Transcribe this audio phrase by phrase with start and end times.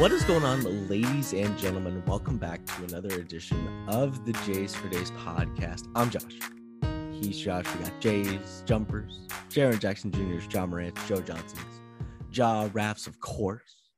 [0.00, 2.02] What is going on, ladies and gentlemen?
[2.06, 5.88] Welcome back to another edition of the Jays for Days podcast.
[5.94, 6.38] I'm Josh.
[7.12, 7.66] He's Josh.
[7.76, 9.20] We got Jays, Jumpers,
[9.50, 11.82] Jaren Jackson Jr.'s, Ja Morant, Joe Johnson's,
[12.32, 13.90] Ja Raffs, of course.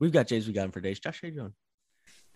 [0.00, 0.46] We've got Jays.
[0.46, 1.00] We got him for Days.
[1.00, 1.54] Josh, how you doing?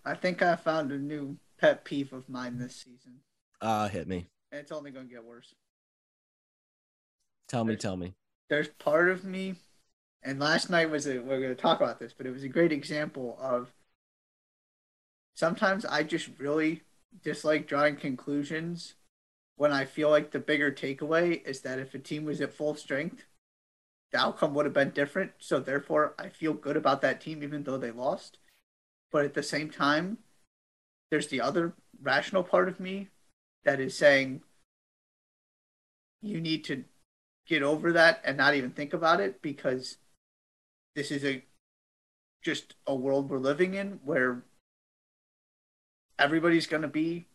[0.06, 3.18] I think I found a new pet peeve of mine this season.
[3.60, 4.26] Uh, hit me.
[4.52, 5.54] And it's only going to get worse.
[7.46, 8.14] Tell me, There's- tell me.
[8.48, 9.56] There's part of me,
[10.22, 12.48] and last night was a, we're going to talk about this, but it was a
[12.48, 13.72] great example of
[15.34, 16.82] sometimes I just really
[17.22, 18.94] dislike drawing conclusions
[19.56, 22.74] when I feel like the bigger takeaway is that if a team was at full
[22.74, 23.24] strength,
[24.12, 25.32] the outcome would have been different.
[25.38, 28.38] So therefore, I feel good about that team even though they lost.
[29.10, 30.18] But at the same time,
[31.10, 33.08] there's the other rational part of me
[33.64, 34.42] that is saying
[36.22, 36.84] you need to
[37.46, 39.96] get over that and not even think about it because
[41.00, 41.42] this is a
[42.44, 44.42] just a world we're living in where
[46.18, 47.26] everybody's going to be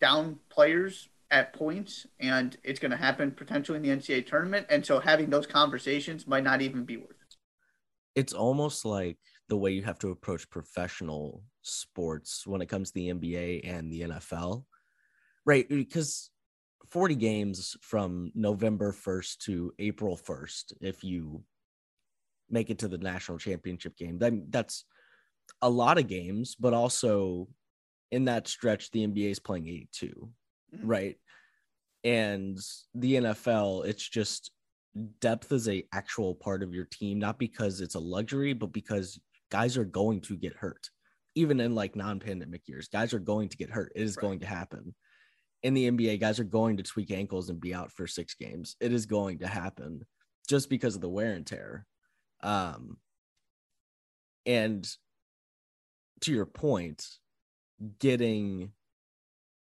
[0.00, 4.86] down players at points and it's going to happen potentially in the NCAA tournament and
[4.86, 7.36] so having those conversations might not even be worth it.
[8.14, 9.18] It's almost like
[9.48, 13.90] the way you have to approach professional sports when it comes to the NBA and
[13.90, 14.64] the NFL,
[15.44, 15.68] right?
[15.68, 16.30] Because
[16.90, 21.42] 40 games from November 1st to April 1st, if you
[22.50, 24.84] make it to the national championship game, then that's
[25.62, 27.48] a lot of games, but also
[28.10, 30.32] in that stretch, the NBA is playing 82,
[30.74, 30.80] Mhm.
[30.82, 31.16] right?
[32.04, 32.58] And
[32.94, 34.52] the NFL, it's just
[35.20, 39.18] depth is a actual part of your team, not because it's a luxury, but because
[39.50, 40.88] guys are going to get hurt.
[41.34, 43.92] Even in like non-pandemic years, guys are going to get hurt.
[43.94, 44.22] It is Right.
[44.22, 44.94] going to happen.
[45.62, 48.76] In the NBA, guys are going to tweak ankles and be out for six games.
[48.80, 50.06] It is going to happen
[50.48, 51.86] just because of the wear and tear.
[52.42, 52.98] Um,
[54.44, 54.88] and
[56.20, 57.06] to your point,
[57.98, 58.72] getting,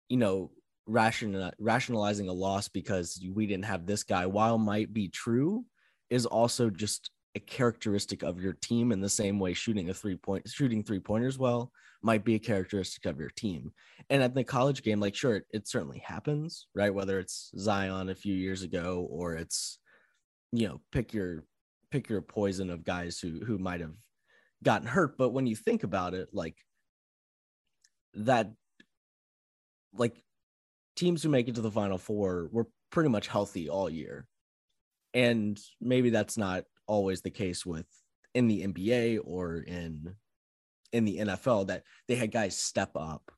[0.08, 0.50] you know,
[0.86, 5.64] ration, rationalizing a loss because we didn't have this guy, while might be true,
[6.10, 10.14] is also just a characteristic of your team in the same way shooting a three
[10.14, 13.72] point shooting three pointers well might be a characteristic of your team.
[14.10, 16.94] And at the college game, like sure, it, it certainly happens, right?
[16.94, 19.78] Whether it's Zion a few years ago or it's
[20.52, 21.42] you know, pick your
[21.94, 23.94] pick your poison of guys who who might have
[24.64, 25.16] gotten hurt.
[25.16, 26.56] But when you think about it, like
[28.14, 28.50] that
[29.96, 30.16] like
[30.96, 34.26] teams who make it to the final four were pretty much healthy all year.
[35.12, 37.86] And maybe that's not always the case with
[38.34, 40.16] in the NBA or in
[40.92, 43.30] in the NFL that they had guys step up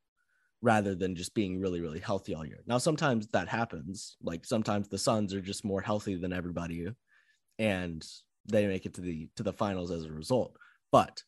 [0.62, 2.62] rather than just being really really healthy all year.
[2.66, 4.16] Now sometimes that happens.
[4.22, 6.86] Like sometimes the Suns are just more healthy than everybody
[7.58, 8.06] and
[8.48, 10.56] they make it to the to the finals as a result.
[10.92, 11.22] But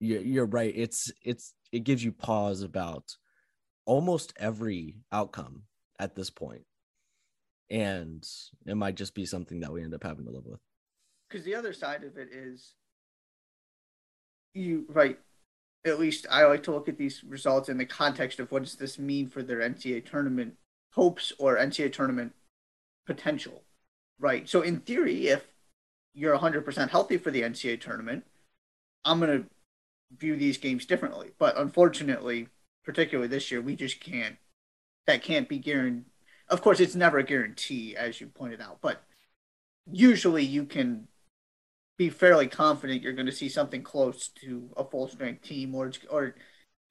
[0.00, 0.72] you're, you're right.
[0.76, 3.16] It's it's it gives you pause about
[3.86, 5.62] almost every outcome
[5.98, 6.30] at this.
[7.70, 8.24] And
[8.66, 10.60] it might just be something that we end up having to live with.
[11.28, 12.74] because the other side of it is
[14.52, 15.18] you right
[15.86, 18.76] at least i like to look at these results in the context of what does
[18.76, 20.54] this mean for their ncaa tournament
[20.92, 22.32] hopes or ncaa tournament
[23.06, 23.62] potential
[24.20, 25.53] right so in theory if
[26.14, 28.24] you're 100% healthy for the ncaa tournament
[29.04, 29.48] i'm going to
[30.18, 31.30] view these games differently.
[31.38, 32.48] But unfortunately
[32.84, 34.36] particularly this year we just can't
[35.06, 36.04] that can't be guaranteed
[36.50, 39.02] of course it's never a guarantee as you pointed out but
[39.90, 41.08] usually you can
[41.96, 45.92] be fairly confident you're going to see something close to a full strength team or
[46.10, 46.34] or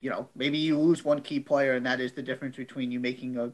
[0.02, 3.00] you know maybe you lose one key player and that is the difference between you
[3.00, 3.52] making a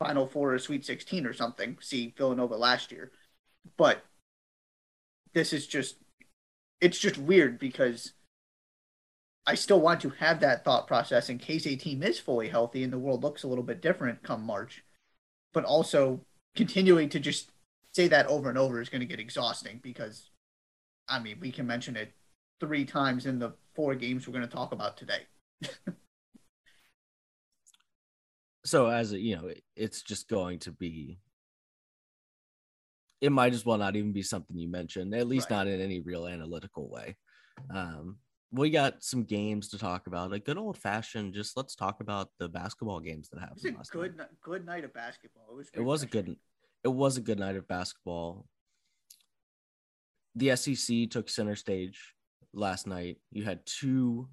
[0.00, 3.12] final four or sweet 16 or something see villanova last year.
[3.76, 4.04] But
[5.34, 5.96] this is just
[6.80, 8.12] it's just weird because
[9.46, 12.82] i still want to have that thought process in case a team is fully healthy
[12.82, 14.84] and the world looks a little bit different come march
[15.52, 16.20] but also
[16.54, 17.50] continuing to just
[17.92, 20.30] say that over and over is going to get exhausting because
[21.10, 22.12] I mean, we can mention it
[22.60, 25.26] three times in the four games we're going to talk about today.
[28.62, 31.18] So as a, you know, it's just going to be
[33.20, 35.56] it might as well not even be something you mentioned, at least Right.
[35.58, 37.16] not in any real analytical way.
[37.68, 38.18] Um,
[38.52, 40.32] we got some games to talk about.
[40.32, 43.56] A good old fashioned, just let's talk about the basketball games that It happened.
[43.62, 44.40] was a last good, night.
[44.40, 45.46] good night of basketball.
[45.50, 45.70] It was.
[45.74, 46.36] It was a good.
[46.82, 48.46] It was a good night of basketball.
[50.34, 52.14] The SEC took center stage
[52.52, 53.20] last night.
[53.30, 54.28] You had two.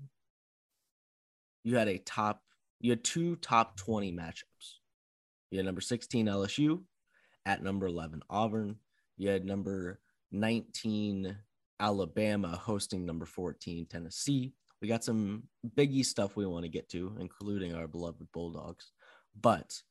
[1.64, 2.42] You had a top.
[2.80, 4.76] You had two top twenty matchups.
[5.52, 6.84] You had number sixteen LSU
[7.48, 8.76] at number eleven Auburn.
[9.18, 10.00] You had number
[10.32, 11.38] nineteen
[11.80, 14.54] Alabama hosting number 14 Tennessee.
[14.82, 15.44] We got some
[15.76, 18.92] biggie stuff we want to get to, including our beloved Bulldogs.
[19.40, 19.82] But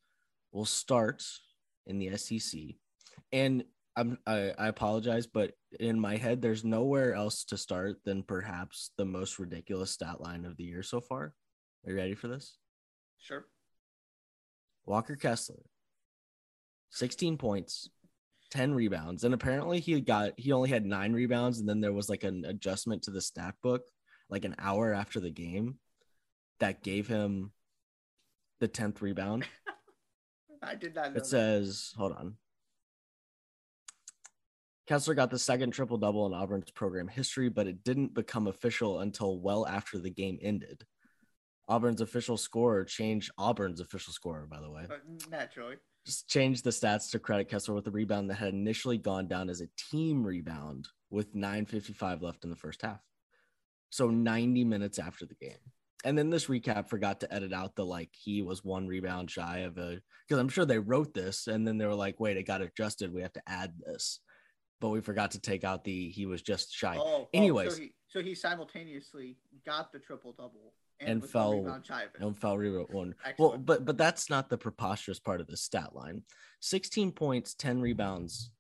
[0.53, 1.25] we'll start
[1.87, 2.61] in the SEC.
[3.32, 3.64] And
[3.97, 8.91] I'm I, I apologize, but in my head, there's nowhere else to start than perhaps
[8.99, 11.35] the most ridiculous stat line of the year so far.
[11.85, 12.59] Are you ready for this?
[13.19, 13.47] Sure.
[14.85, 15.62] Walker Kessler,
[16.91, 17.88] 16 points,
[18.50, 19.25] 10 rebounds.
[19.25, 22.44] And apparently he got he only had nine rebounds, and then there was like an
[22.44, 23.83] adjustment to the stat book
[24.29, 25.79] like an hour after the game
[26.59, 27.53] that gave him
[28.61, 29.47] the 10th rebound.
[30.62, 31.19] I did not know.
[31.19, 32.37] It says, hold on.
[34.87, 39.00] Kessler got the second triple double in Auburn's program history, but it didn't become official
[39.00, 40.87] until well after the game ended.
[41.69, 44.85] Auburn's official scorer changed Auburn's official scorer, by the way.
[44.88, 44.97] Uh,
[45.29, 45.77] naturally.
[46.06, 49.50] Just changed the stats to credit Kessler with a rebound that had initially gone down
[49.50, 53.00] as a team rebound with 9.55 left in the first half.
[53.91, 55.58] So 90 minutes after the game.
[56.05, 59.58] And then this recap forgot to edit out the like he was one rebound shy
[59.58, 62.47] of a because I'm sure they wrote this and then they were like, wait, it
[62.47, 63.12] got adjusted.
[63.12, 64.20] We have to add this.
[64.81, 66.97] But we forgot to take out the he was just shy.
[66.97, 71.65] Oh, Anyways, oh, so, he, so he simultaneously got the triple double And fell- one
[71.65, 72.21] rebound shy of it.
[72.21, 73.15] and fell rewrote one.
[73.39, 76.23] Well, but but that's not the preposterous part of the stat line.
[76.61, 78.51] 16 points, 10 rebounds.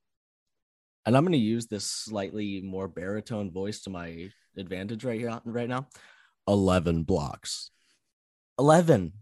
[1.06, 5.40] And I'm going to use this slightly more baritone voice to my advantage right here
[5.44, 5.86] right now.
[6.48, 7.70] 11 blocks.
[8.58, 9.12] 11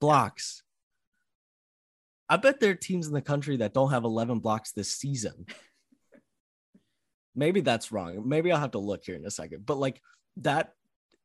[0.00, 0.62] blocks.
[2.28, 5.46] I bet there are teams in the country that don't have 11 blocks this season.
[7.34, 8.28] Maybe that's wrong.
[8.28, 9.66] Maybe I'll have to look here in a second.
[9.66, 10.00] But like
[10.38, 10.72] that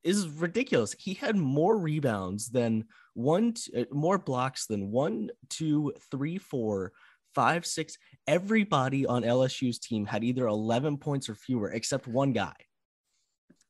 [0.03, 0.95] is ridiculous.
[0.97, 6.93] He had more rebounds than one, uh, more blocks than one, two, three, four,
[7.35, 7.97] five, six.
[8.27, 12.53] Everybody on LSU's team had either 11 points or fewer, except one guy.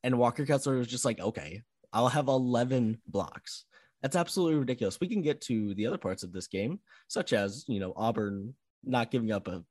[0.04, 1.62] And Walker Kessler was just like, okay,
[1.92, 3.66] I'll have 11 blocks.
[4.02, 5.00] That's absolutely ridiculous.
[5.00, 6.80] We can get to the other parts of this game,
[7.10, 8.54] such as, you know, Auburn
[8.84, 9.64] not giving up a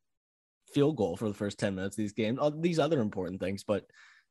[0.75, 3.65] field goal for the first 10 minutes of these games, all these other important things,
[3.65, 3.85] but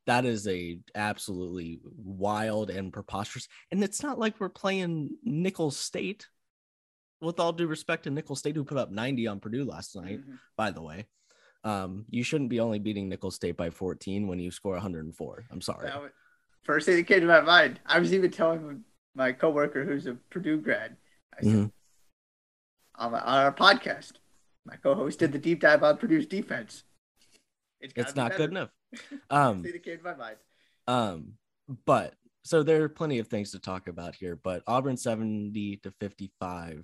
[0.07, 3.47] that is a absolutely wild and preposterous.
[3.71, 6.27] And it's not like we're playing Nicholls State.
[7.19, 10.19] With all due respect to Nicholls State, who put up 90 on Purdue last night,
[10.19, 10.37] Mhm.
[10.55, 11.07] by the way.
[11.63, 15.45] Um, you shouldn't be only beating Nicholls State by 14 when you score 104.
[15.49, 15.89] I'm sorry.
[15.89, 16.11] Was-
[16.61, 17.79] first thing that came to my mind.
[17.87, 18.83] I was even telling
[19.15, 20.95] my coworker who's a Purdue grad.
[21.37, 21.71] I said, Mhm.
[22.95, 24.13] on, my, on our podcast,
[24.63, 26.83] my co-host did the deep dive on Purdue's defense.
[27.81, 28.37] Gotta It's be not better.
[28.43, 28.69] good enough.
[29.29, 30.37] Um, thing that came my mind.
[30.87, 31.33] Um,
[31.85, 32.13] but
[32.43, 36.83] so there are plenty of things to talk about here, but Auburn 70 to 55,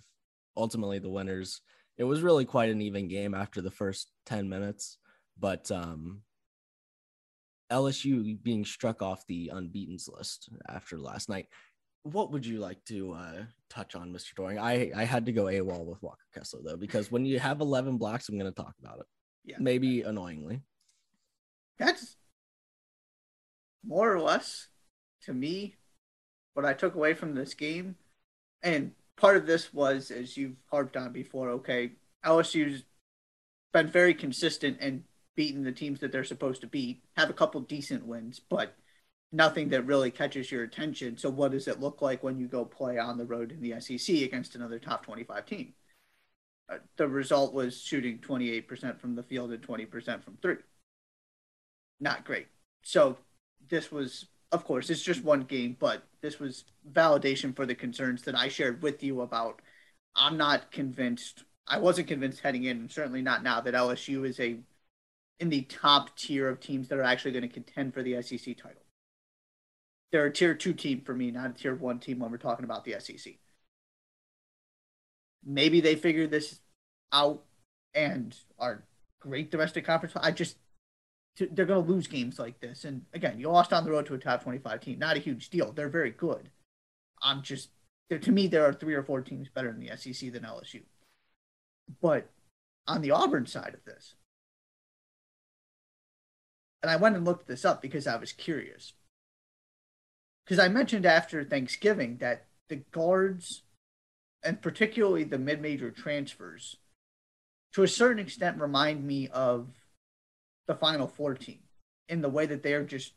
[0.58, 1.62] ultimately the winners.
[1.98, 4.98] It was really quite an even game after the first 10 minutes,
[5.40, 6.22] but um
[7.72, 11.48] LSU being struck off the unbeaten's list after last night.
[12.04, 14.36] What would you like to uh, touch on, Mr.
[14.36, 14.60] Doring?
[14.60, 17.98] I, I had to go AWOL with Walker Kessler though, because when you have 11
[17.98, 19.06] blocks, I'm going to talk about it.
[19.46, 19.56] Yeah.
[19.60, 20.62] Maybe annoyingly.
[21.80, 22.16] That's
[23.86, 24.68] more or less
[25.26, 25.76] to me
[26.54, 27.96] what I took away from this game.
[28.62, 31.94] And part of this was, as you've harped on before, okay,
[32.26, 32.84] LSU's
[33.74, 35.04] been very consistent and
[35.36, 38.76] beating the teams that they're supposed to beat, have a couple decent wins, but
[39.32, 41.18] nothing that really catches your attention.
[41.18, 43.80] So, what does it look like when you go play on the road in the
[43.82, 45.74] SEC against another top 25 team?
[46.70, 50.56] Uh, the result was shooting 28% from the field and 20% from three
[52.04, 52.48] not great.
[52.84, 53.18] So
[53.70, 58.24] this was, of course, it's just one game, but this was validation for the concerns
[58.24, 59.62] that I shared with you about.
[60.16, 61.44] I'm not convinced.
[61.68, 64.58] I wasn't convinced heading in, and certainly not now that LSU is a
[65.40, 68.56] in the top tier of teams that are actually going to contend for the SEC
[68.58, 68.84] title.
[70.12, 72.66] They're a tier two team for me, not a tier one team when we're talking
[72.66, 73.34] about the SEC.
[75.44, 76.60] Maybe they figure this
[77.12, 77.44] out
[77.96, 78.84] and are
[79.20, 80.16] great the rest domestic conference.
[80.22, 80.58] I just
[81.38, 82.86] to, they're going to lose games like this.
[82.86, 85.00] And again, you lost on the road to a top 25 team.
[85.00, 85.72] Not a huge deal.
[85.72, 86.50] They're very good.
[87.22, 87.70] I'm just,
[88.10, 90.82] to me, there are three or four teams better in the SEC than LSU.
[92.02, 92.30] But
[92.88, 94.16] on the Auburn side of this,
[96.82, 98.94] and I went and looked this up because I was curious.
[100.44, 103.64] Because I mentioned after Thanksgiving that the guards,
[104.44, 106.76] and particularly the mid major transfers,
[107.74, 109.70] to a certain extent remind me of
[110.68, 111.60] the Final Four team
[112.10, 113.14] in the way that they are just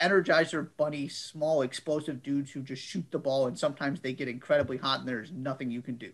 [0.00, 4.76] energizer bunny, small, explosive dudes who just shoot the ball, and sometimes they get incredibly
[4.76, 6.12] hot, and there's nothing you can do.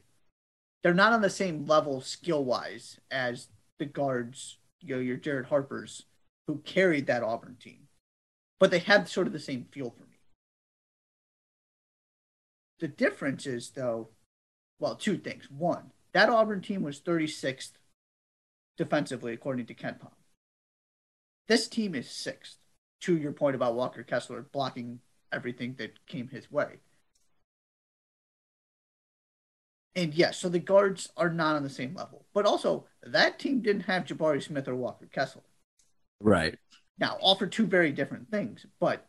[0.83, 5.47] They're not on the same level skill wise as the guards, you know, your Jared
[5.47, 6.05] Harpers
[6.47, 7.88] who carried that Auburn team,
[8.59, 10.19] but they had sort of the same feel for me.
[12.81, 14.09] The difference is, though,
[14.78, 15.50] well, two things.
[15.50, 17.73] One, that Auburn team was 36th
[18.76, 20.12] defensively, according to KenPom.
[21.49, 22.59] This team is sixth,
[23.00, 25.00] to your point about Walker Kessler blocking
[25.33, 26.81] everything that came his way.
[29.95, 32.26] And yes, so the guards are not on the same level.
[32.35, 35.43] But also, that team didn't have Jabari Smith or Walker Kessler.
[36.21, 36.57] Right.
[36.99, 39.07] Now, all for two very different things, but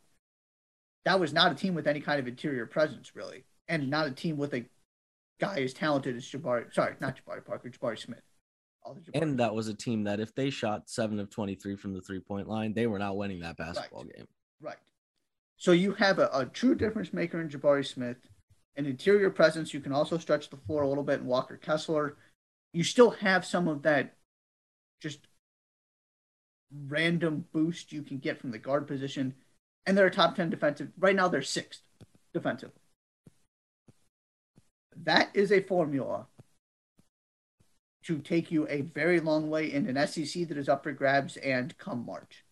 [1.05, 3.45] that was not a team with any kind of interior presence, really.
[3.67, 4.65] And not a team with a
[5.39, 6.73] guy as talented as Jabari.
[6.73, 8.21] Sorry, not Jabari Parker, Jabari Smith.
[9.13, 12.19] And that was a team that if they shot seven of 23 from the three
[12.19, 14.15] point line, they were not winning that basketball right.
[14.15, 14.27] game.
[14.61, 14.77] Right.
[15.57, 18.17] So you have a, a true difference maker in Jabari Smith,
[18.77, 19.73] an interior presence.
[19.73, 22.17] You can also stretch the floor a little bit in Walker Kessler.
[22.73, 24.15] You still have some of that
[25.01, 25.27] just
[26.87, 29.33] random boost you can get from the guard position.
[29.85, 30.89] And they're a top 10 defensive.
[30.97, 31.81] Right now, they're sixth
[32.33, 32.81] defensively.
[35.03, 36.27] That is a formula
[38.03, 41.37] to take you a very long way in an SEC that is up for grabs
[41.37, 42.45] and come March.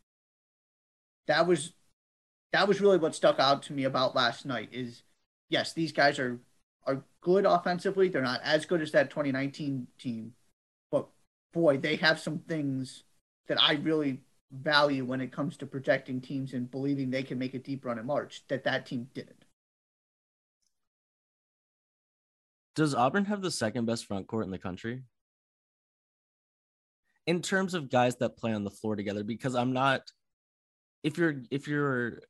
[1.27, 1.73] That was
[2.53, 5.03] that was really what stuck out to me about last night is
[5.49, 6.39] yes, these guys are
[6.85, 8.09] are good offensively.
[8.09, 10.33] They're not as good as that 2019 team,
[10.91, 11.07] but
[11.53, 13.03] boy, they have some things
[13.47, 17.53] that I really value when it comes to projecting teams and believing they can make
[17.53, 19.43] a deep run in March that that team didn't.
[22.75, 25.01] Does Auburn have the second best front court in the country?
[27.27, 30.01] In terms of guys that play on the floor together, because I'm not
[31.03, 32.21] if you're if you're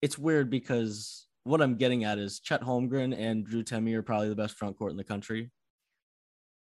[0.00, 4.28] it's weird because what I'm getting at is Chet Holmgren and Drew Timme are probably
[4.28, 5.50] the best front court in the country.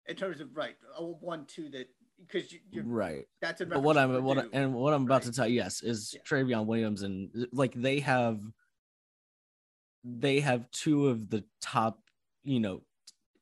[0.08, 3.24] In terms of right, one two that because you, are right.
[3.40, 5.24] That's but what I'm what I, and what I'm about right.
[5.24, 6.20] to tell you, yes, is yeah.
[6.28, 8.40] Trevion Williams and like they have
[10.04, 12.00] they have two of the top
[12.46, 12.80] you know,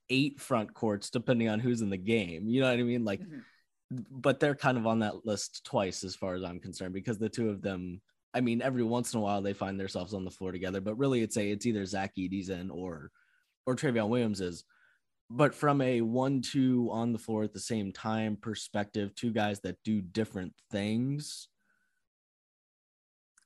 [0.08, 2.48] eight front courts depending on who's in the game.
[2.48, 3.04] You know what I mean?
[3.04, 3.38] Like, mm-hmm.
[4.10, 7.28] But they're kind of on that list twice as far as I'm concerned because the
[7.28, 8.00] two of them.
[8.36, 10.98] I mean, every once in a while they find themselves on the floor together, but
[10.98, 13.10] really it's a it's either Zach Edey's or
[13.66, 14.64] or Trevion Williams is.
[15.30, 19.82] But from a one-two on the floor at the same time perspective, two guys that
[19.82, 21.48] do different things.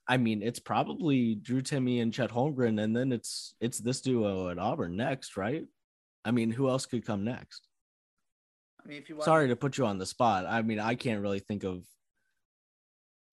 [0.08, 4.48] I mean, it's probably Drew Timme and Chet Holmgren, and then it's it's this duo
[4.48, 5.64] at Auburn next, right?
[6.24, 7.67] I mean, who else could come next?
[8.84, 10.46] I mean, if you want sorry to put you on the spot.
[10.46, 11.84] I mean, I can't really think of,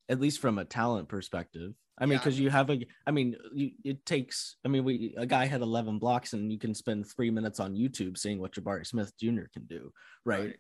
[0.10, 1.74] at least from a talent perspective.
[1.98, 4.58] I mean, because yeah, you have a, I mean, you, it takes.
[4.66, 7.74] I mean, we a guy had eleven blocks, and you can spend three minutes on
[7.74, 9.48] YouTube seeing what Jabari Smith Jr.
[9.54, 9.92] can do,
[10.26, 10.40] right?
[10.40, 10.56] right?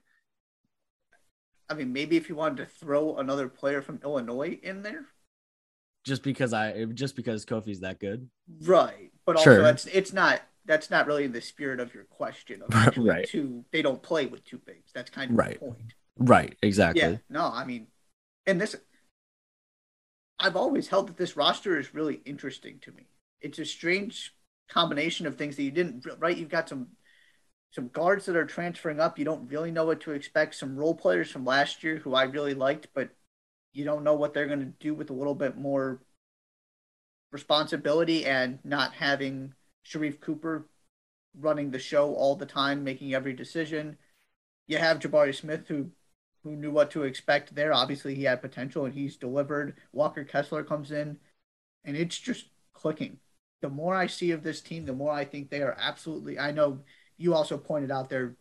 [1.69, 5.07] I mean, maybe if you wanted to throw another player from Illinois in there,
[6.05, 8.29] just because I just because Kofi's that good.
[8.61, 9.11] Right.
[9.25, 9.65] But also sure.
[9.65, 12.61] it's it's not that's not really in the spirit of your question.
[12.61, 13.27] Of right.
[13.27, 14.91] Two they don't play with two bigs.
[14.93, 15.59] That's kind of right.
[15.59, 15.93] the point.
[16.17, 17.01] Right, exactly.
[17.01, 17.17] Yeah.
[17.29, 17.87] No, I mean
[18.45, 18.75] and this
[20.39, 23.07] I've always held that this roster is really interesting to me.
[23.41, 24.33] It's a strange
[24.69, 26.37] combination of things that you didn't right.
[26.37, 26.87] You've got some
[27.71, 29.19] some guards that are transferring up.
[29.19, 30.55] You don't really know what to expect.
[30.55, 33.09] Some role players from last year who I really liked, but
[33.73, 36.01] you don't know what they're going to do with a little bit more
[37.31, 39.53] responsibility and not having
[39.85, 40.67] Sharife Cooper
[41.39, 43.97] running the show all the time, making every decision.
[44.67, 45.91] You have Jabari Smith who
[46.43, 47.73] who knew what to expect there.
[47.73, 49.75] Obviously, he had potential and he's delivered.
[49.91, 51.17] Walker Kessler comes in,
[51.83, 53.19] and it's just clicking.
[53.61, 56.37] The more I see of this team, the more I think they are absolutely.
[56.37, 56.81] I know
[57.17, 58.35] you also pointed out there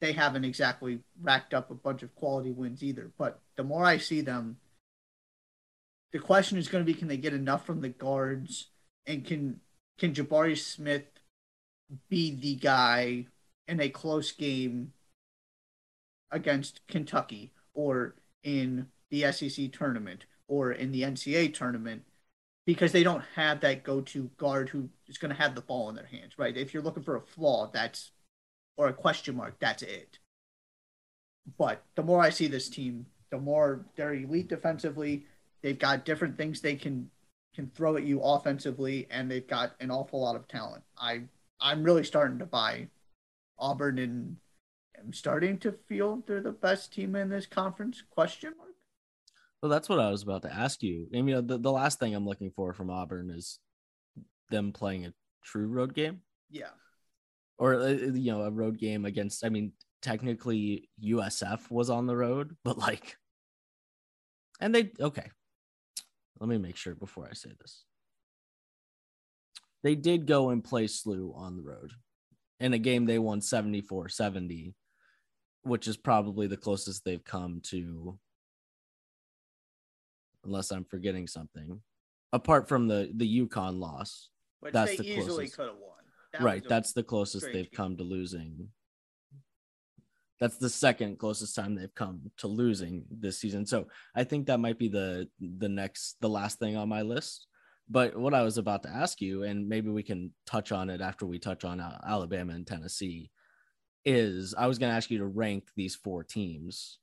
[0.00, 3.10] they haven't exactly racked up a bunch of quality wins either.
[3.16, 4.58] But the more I see them,
[6.12, 8.68] the question is going to be: Can they get enough from the guards,
[9.06, 9.60] and can
[9.98, 11.04] can Jabari Smith
[12.08, 13.26] be the guy
[13.68, 14.92] in a close game
[16.30, 22.02] against Kentucky or in the SEC tournament or in the NCAA tournament?
[22.66, 25.94] Because they don't have that go-to guard who is going to have the ball in
[25.94, 26.56] their hands, right?
[26.56, 28.10] If you're looking for a flaw, that's
[28.76, 30.18] or a question mark, that's it.
[31.58, 35.26] But the more I see this team, the more they're elite defensively.
[35.62, 37.10] They've got different things they can
[37.54, 40.82] can throw at you offensively, and they've got an awful lot of talent.
[40.98, 41.22] I
[41.60, 42.88] I'm really starting to buy
[43.58, 44.36] Auburn, and
[44.98, 48.02] I'm starting to feel they're the best team in this conference.
[48.10, 48.70] Question mark.
[49.62, 51.06] Well, that's what I was about to ask you.
[51.16, 53.58] I mean, the, the last thing I'm looking for from Auburn is
[54.50, 56.20] them playing a true road game.
[56.50, 56.68] Yeah
[57.56, 59.70] or uh, you know a road game against i mean
[60.02, 63.16] technically usf was on the road but like
[64.60, 65.30] And they okay.
[66.44, 67.84] Let me make sure before I say this.
[69.82, 71.92] They did go and play SLU on the road
[72.60, 74.74] in a game they won 74 70,
[75.62, 78.18] which is probably the closest they've come to,
[80.44, 81.80] unless I'm forgetting something,
[82.30, 84.28] apart from the, the UConn loss.
[84.60, 85.56] Which That's they the easily closest.
[85.56, 85.92] could have won.
[86.34, 86.62] That right.
[86.68, 87.74] That's the closest they've game.
[87.74, 88.68] come to losing.
[90.44, 93.64] That's the second closest time they've come to losing this season.
[93.64, 97.46] So I think that might be the the next the last thing on my list.
[97.88, 101.00] But what I was about to ask you, and maybe we can touch on it
[101.00, 103.30] after we touch on Al- Alabama and Tennessee,
[104.04, 106.98] is I was going to ask you to rank these four teams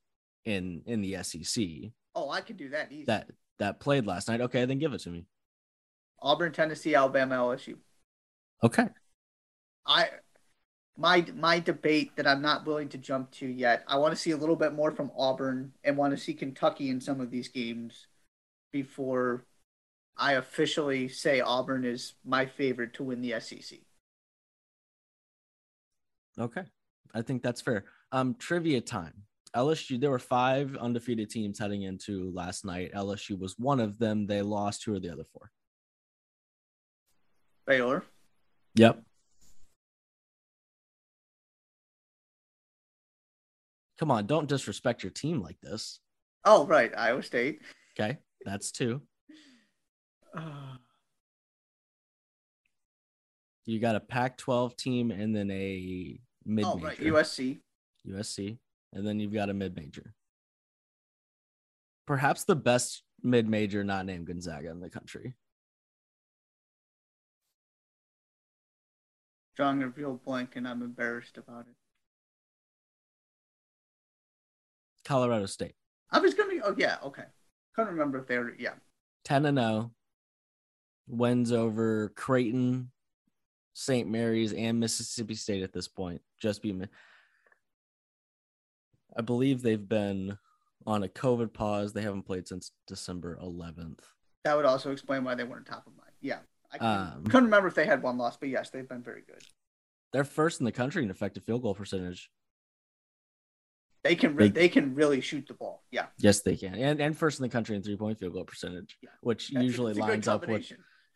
[0.45, 3.05] in in the SEC oh, I could do that easy.
[3.05, 4.41] that that played last night.
[4.41, 5.25] Okay, then give it to me.
[6.21, 7.77] Auburn, Tennessee, Alabama, LSU.
[8.63, 8.87] Okay.
[9.87, 10.09] I
[10.97, 13.83] my my debate that I'm not willing to jump to yet.
[13.87, 16.89] I want to see a little bit more from Auburn and want to see Kentucky
[16.89, 18.07] in some of these games
[18.71, 19.45] before
[20.17, 23.79] I officially say Auburn is my favorite to win the SEC.
[26.39, 26.63] Okay.
[27.13, 27.85] I think that's fair.
[28.11, 29.13] Um, trivia time.
[29.55, 32.93] LSU, there were five undefeated teams heading into last night.
[32.93, 34.25] LSU was one of them.
[34.25, 34.85] They lost.
[34.85, 35.51] Who are the other four?
[37.67, 38.03] Baylor,
[38.75, 39.03] Yep.
[44.01, 45.99] Come on, don't disrespect your team like this.
[46.43, 47.61] oh right, Iowa State.
[47.93, 48.17] Okay.
[48.43, 49.01] That's two.
[50.35, 50.41] Uh,
[53.67, 56.87] You got a Pac 12 team and then a mid oh major.
[56.87, 57.59] right, USC.
[58.09, 58.57] USC.
[58.91, 60.15] And then you've got a mid major.
[62.07, 65.35] Perhaps the best mid major not named Gonzaga in the country.
[69.55, 71.75] Drawing a real blank, and I'm embarrassed about it.
[75.05, 75.75] Colorado State.
[76.11, 76.53] I was gonna.
[76.63, 77.23] Oh yeah, okay.
[77.75, 78.53] Can't remember if they were.
[78.57, 78.73] Yeah,
[79.25, 79.91] 10 and 0
[81.07, 82.91] wins over Creighton,
[83.73, 84.09] St.
[84.09, 86.21] Mary's, and Mississippi State at this point.
[86.39, 86.75] Just be,
[89.15, 90.37] I believe they've been
[90.85, 91.93] on a COVID pause.
[91.93, 93.99] They haven't played since December 11th.
[94.43, 96.11] that would also explain why they weren't top of mind.
[96.21, 96.39] Yeah,
[96.71, 99.21] I couldn't, Um, couldn't remember if they had one loss, but yes, they've been very
[99.21, 99.43] good.
[100.13, 102.29] They're first in the country in effective field goal percentage.
[104.03, 105.83] They can re- They- they can really shoot the ball.
[105.91, 108.45] Yeah, Yes, they can, and and first in the country in three point field goal
[108.45, 109.09] percentage, Yeah.
[109.21, 110.71] which That's- usually it's lines up with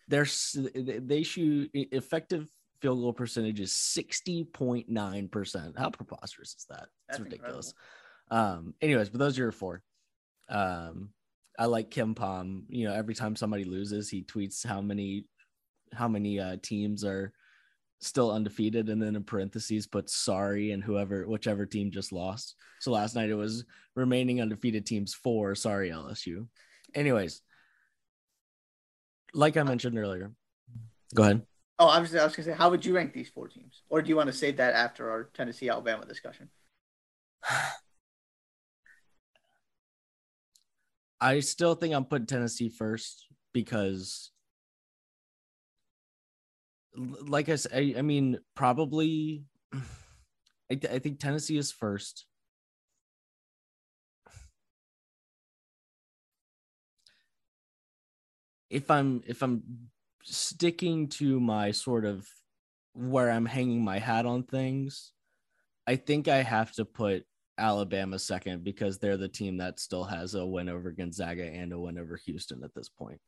[0.08, 0.26] their
[1.02, 2.48] they shoot effective
[2.82, 5.78] field goal percentage is sixty point nine percent.
[5.80, 6.84] How preposterous is that?
[7.10, 7.74] It's That's ridiculous.
[8.30, 8.76] Um.
[8.82, 9.82] Anyways, but those are your four.
[10.50, 11.10] Um.
[11.58, 12.66] I like KenPom.
[12.68, 15.26] You know, every time somebody loses, he tweets how many
[15.94, 17.32] how many uh, teams are
[18.00, 22.56] still undefeated, and then in parentheses puts sorry and whoever whichever team just lost.
[22.80, 25.56] So last night it was remaining undefeated teams four.
[25.56, 26.48] Sorry LSU.
[26.94, 27.42] Anyways,
[29.34, 30.32] like I uh, mentioned earlier,
[31.14, 31.42] go ahead.
[31.78, 34.02] Oh, I was, I was gonna say, how would you rank these four teams, or
[34.02, 36.50] do you want to save that after our Tennessee Alabama discussion?
[41.22, 44.32] I still think I'm putting Tennessee first because,
[46.96, 52.26] like I said, I, I mean, probably, I, th- I think Tennessee is first.
[58.70, 59.64] If I'm if I'm
[60.24, 62.28] sticking to my sort of
[62.94, 65.14] where I'm hanging my hat on things,
[65.86, 67.26] I think I have to put
[67.58, 71.80] Alabama second because they're the team that still has a win over Gonzaga and a
[71.80, 73.20] win over Houston at this point.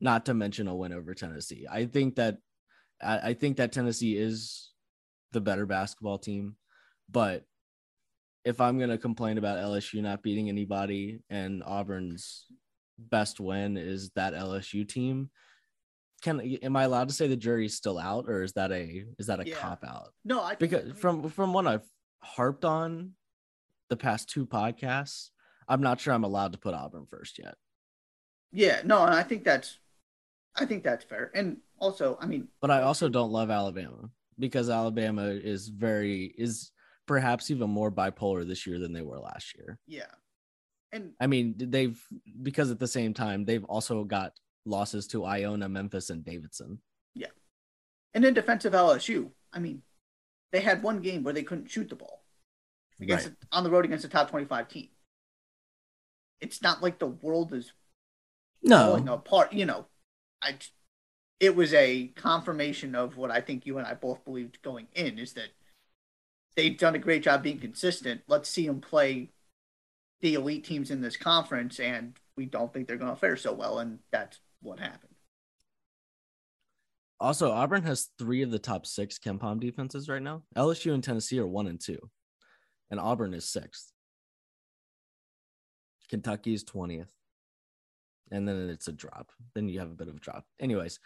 [0.00, 1.66] Not to mention a win over Tennessee.
[1.70, 2.38] I think that
[3.02, 4.70] I, I think that Tennessee is
[5.32, 6.56] the better basketball team,
[7.10, 7.44] but
[8.44, 12.46] if I'm gonna complain about LSU not beating anybody and Auburn's
[12.98, 15.30] best win is that LSU team,
[16.22, 19.26] can am I allowed to say the jury's still out or is that a is
[19.26, 19.56] that a Yeah.
[19.56, 20.12] cop out?
[20.24, 21.86] No, I because from from what I've
[22.22, 23.12] harped on
[23.90, 25.30] the past two podcasts,
[25.68, 27.54] I'm not sure I'm allowed to put Auburn first yet.
[28.52, 29.78] yeah, no, and I think that's,
[30.58, 34.70] I think that's fair, and also, I mean, But I also don't love Alabama because
[34.70, 36.72] Alabama is very is
[37.06, 39.78] perhaps even more bipolar this year than they were last year.
[39.86, 40.06] yeah,
[40.92, 42.00] and I mean, they've
[42.42, 44.32] because at the same time they've also got
[44.64, 46.78] losses to Iona, Memphis, and Davidson.
[47.14, 47.28] Yeah.
[48.14, 49.82] And in defensive LSU, I mean,
[50.52, 52.24] they had one game where they couldn't shoot the ball
[53.00, 53.36] against Right.
[53.52, 54.88] on the road against a top twenty-five team.
[56.40, 57.72] It's not like the world is
[58.66, 59.52] falling apart.
[59.52, 59.86] You know,
[60.46, 60.54] I
[61.40, 65.18] it was a confirmation of what I think you and I both believed going in
[65.18, 65.48] is that
[66.56, 68.22] they've done a great job being consistent.
[68.26, 69.30] Let's see them play
[70.22, 73.52] the elite teams in this conference, and we don't think they're going to fare so
[73.52, 75.12] well, and that's what happened.
[77.20, 80.42] Also, Auburn has three of the top six KenPom defenses right now.
[80.56, 81.98] LSU and Tennessee are one and two,
[82.90, 83.92] and Auburn is sixth.
[86.08, 87.08] Kentucky is 20th.
[88.30, 89.30] And then it's a drop.
[89.54, 90.44] Then you have a bit of a drop.
[90.60, 90.98] Anyways,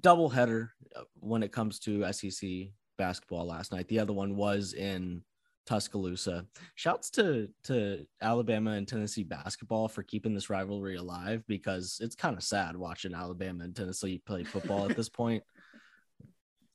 [0.00, 2.48] double header uh, when it comes to SEC
[2.96, 3.88] basketball last night.
[3.88, 5.22] The other one was in
[5.66, 6.46] Tuscaloosa.
[6.74, 12.36] Shouts to to Alabama and Tennessee basketball for keeping this rivalry alive because it's kind
[12.36, 15.42] of sad watching Alabama and Tennessee play football at this point.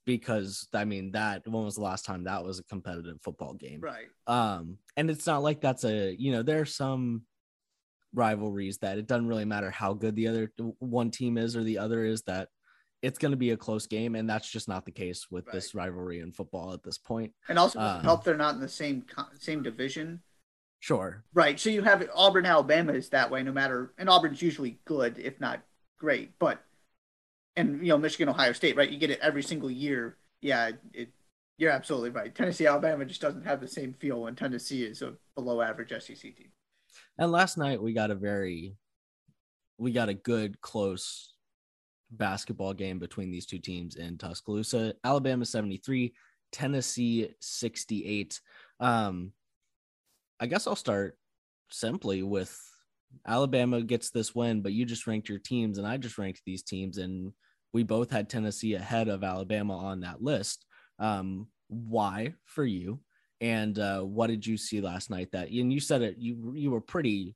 [0.05, 3.82] Because I mean that when was the last time that was a competitive football game?
[3.82, 4.08] Right.
[4.25, 7.23] Um, and it's not like that's a you know there are some
[8.13, 11.78] rivalries that it doesn't really matter how good the other one team is or the
[11.78, 12.50] other is that
[13.02, 15.54] it's going to be a close game, and that's just not the case with right.
[15.54, 17.32] this rivalry in football at this point.
[17.48, 19.06] And also um, help they're not in the same
[19.38, 20.22] same division.
[20.82, 21.24] Sure.
[21.34, 21.60] Right.
[21.60, 25.39] So you have Auburn, Alabama is that way, no matter, and Auburn's usually good, if
[25.39, 25.62] not
[25.98, 26.63] great, but
[27.56, 28.89] and you know Michigan, Ohio State, right?
[28.89, 30.17] You get it every single year.
[30.41, 31.10] Yeah, it,
[31.58, 32.34] you're absolutely right.
[32.34, 36.22] Tennessee, Alabama just doesn't have the same feel when Tennessee is a below average SEC
[36.22, 36.52] team.
[37.19, 38.77] And last night we got a very,
[39.77, 41.34] we got a good close
[42.10, 44.93] basketball game between these two teams in Tuscaloosa.
[45.03, 46.13] Alabama 73,
[46.53, 48.39] Tennessee 68.
[48.79, 49.34] Um,
[50.39, 51.17] I guess I'll start
[51.69, 52.58] simply with
[53.27, 56.63] Alabama gets this win, but you just ranked your teams and I just ranked these
[56.63, 57.34] teams, and
[57.73, 60.65] we both had Tennessee ahead of Alabama on that list.
[60.99, 63.01] Um, why for you?
[63.41, 65.30] And uh, what did you see last night?
[65.32, 67.36] That and you said it, you you were pretty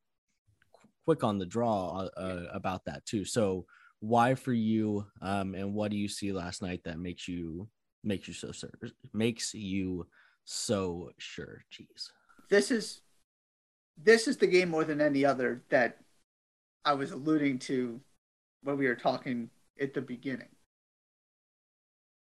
[1.05, 3.25] quick on the draw uh, about that too.
[3.25, 3.65] So
[4.03, 7.69] why for you um, and what do you see last night that makes you
[8.03, 8.69] makes you so sure
[9.13, 10.05] makes you
[10.43, 12.09] so sure jeez
[12.49, 12.99] this is
[14.03, 15.99] this is the game more than any other that
[16.83, 17.97] i was alluding to
[18.63, 20.49] when we were talking at the beginning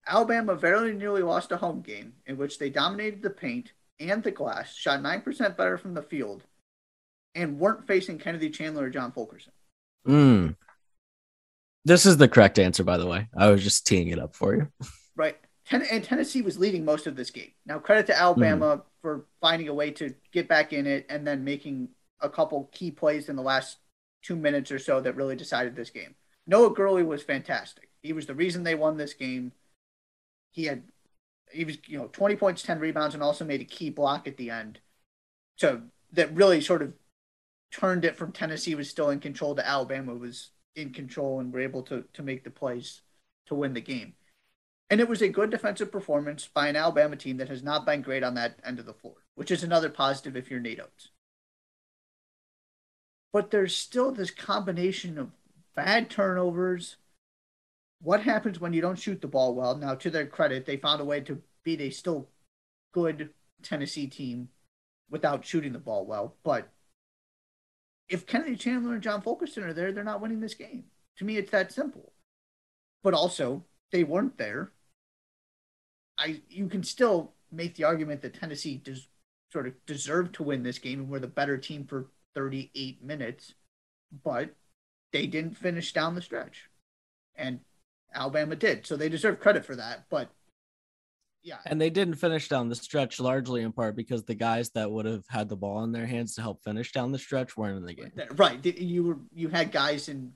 [0.08, 4.32] alabama very nearly lost a home game in which they dominated the paint and the
[4.32, 6.44] glass shot 9% better from the field
[7.36, 9.54] and weren't facing kennedy chandler or john fulkerson
[10.08, 10.56] mm.
[11.88, 13.30] This is the correct answer, by the way.
[13.34, 14.68] I was just teeing it up for you.
[15.16, 15.38] Right.
[15.66, 17.52] Ten- and Tennessee was leading most of this game.
[17.66, 18.84] Now, credit to Alabama mm.
[19.02, 21.88] for finding a way to get back in it and then making
[22.20, 23.78] a couple key plays in the last
[24.22, 26.14] two minutes or so that really decided this game.
[26.46, 27.90] Noah Gurley was fantastic.
[28.04, 29.54] He was the reason they won this game.
[30.58, 30.82] He had
[31.54, 34.38] he was you know 20 points, 10 rebounds, and also made a key block at
[34.38, 34.80] the end.
[35.56, 36.94] So that really sort of
[37.72, 41.60] turned it from Tennessee was still in control to Alabama was in control and were
[41.60, 43.04] able to to make the plays
[43.46, 44.16] to win the game.
[44.90, 48.02] And it was a good defensive performance by an Alabama team that has not been
[48.02, 51.10] great on that end of the floor, which is another positive if you're Nate Oats.
[53.32, 55.30] But there's still this combination of
[55.76, 56.96] bad turnovers.
[58.02, 59.76] What happens when you don't shoot the ball well?
[59.76, 62.30] Now, to their credit, they found a way to beat a still
[62.94, 63.30] good
[63.64, 64.50] Tennessee team
[65.10, 66.36] without shooting the ball well.
[66.44, 66.70] But
[68.10, 70.86] if Kennedy Chandler and John Fulkerson are there, they're not winning this game.
[71.18, 72.14] To me, it's that simple.
[73.04, 74.72] But also, they weren't there.
[76.18, 79.08] I you can still make the argument that Tennessee does
[79.52, 83.54] sort of deserved to win this game and were the better team for 38 minutes,
[84.24, 84.50] but
[85.14, 86.70] they didn't finish down the stretch.
[87.36, 87.62] And
[88.18, 88.86] Alabama did.
[88.86, 90.06] So they deserve credit for that.
[90.10, 90.30] But
[91.44, 91.58] yeah.
[91.66, 95.06] And they didn't finish down the stretch largely in part because the guys that would
[95.06, 97.86] have had the ball in their hands to help finish down the stretch weren't in
[97.86, 98.12] the game.
[98.36, 98.64] Right.
[98.66, 100.34] You were you had guys in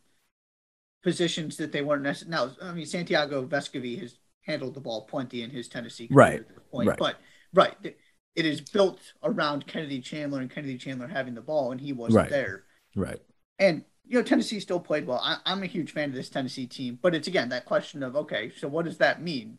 [1.04, 2.54] positions that they weren't necessarily.
[2.62, 6.44] Now, I mean, Santiago Vescovi has handled the ball plenty in his Tennessee right.
[6.72, 6.98] Point, right.
[6.98, 7.18] But
[7.54, 11.94] right, it is built around Kennedy Chandler and Kennedy Chandler having the ball, and he
[11.94, 12.30] wasn't right.
[12.30, 12.64] there.
[12.96, 13.20] Right.
[13.60, 15.22] And you know, Tennessee still played well.
[15.24, 18.18] I, I'm a huge fan of this Tennessee team, but it's again that question of
[18.18, 19.58] okay, so what does that mean?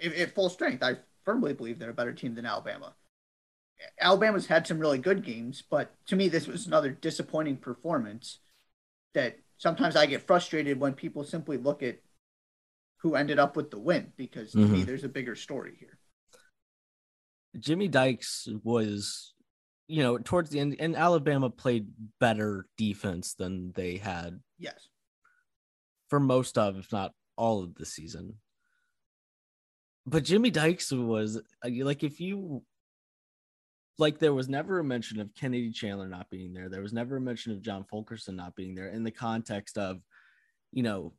[0.00, 2.94] at full strength, I firmly believe they're a better team than Alabama.
[4.00, 8.38] Alabama's had some really good games, but to me, this was another disappointing performance
[9.14, 11.98] that sometimes I get frustrated when people simply look at
[12.98, 14.72] who ended up with the win because to mm-hmm.
[14.72, 15.98] me, there's a bigger story here.
[17.58, 19.34] Jimmy Dykes was,
[19.88, 21.88] you know, towards the end, and Alabama played
[22.20, 24.38] better defense than they had.
[24.58, 24.88] Yes.
[26.08, 28.34] For most of, if not all of the season
[30.08, 32.62] but Jimmy Dykes was uh, like, if you
[33.98, 36.68] like, there was never a mention of Kennedy Chandler not being there.
[36.68, 40.00] There was never a mention of John Fulkerson not being there in the context of,
[40.72, 41.12] you know,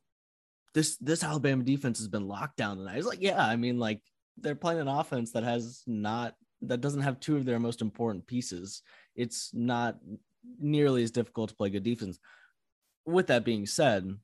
[0.74, 2.78] this this Alabama defense has been locked down.
[2.78, 4.00] And I was like, yeah, I mean, like
[4.38, 8.26] they're playing an offense that has not that doesn't have two of their most important
[8.26, 8.82] pieces,
[9.14, 9.96] it's not
[10.58, 12.18] nearly as difficult to play good defense.
[13.06, 14.14] With that being said,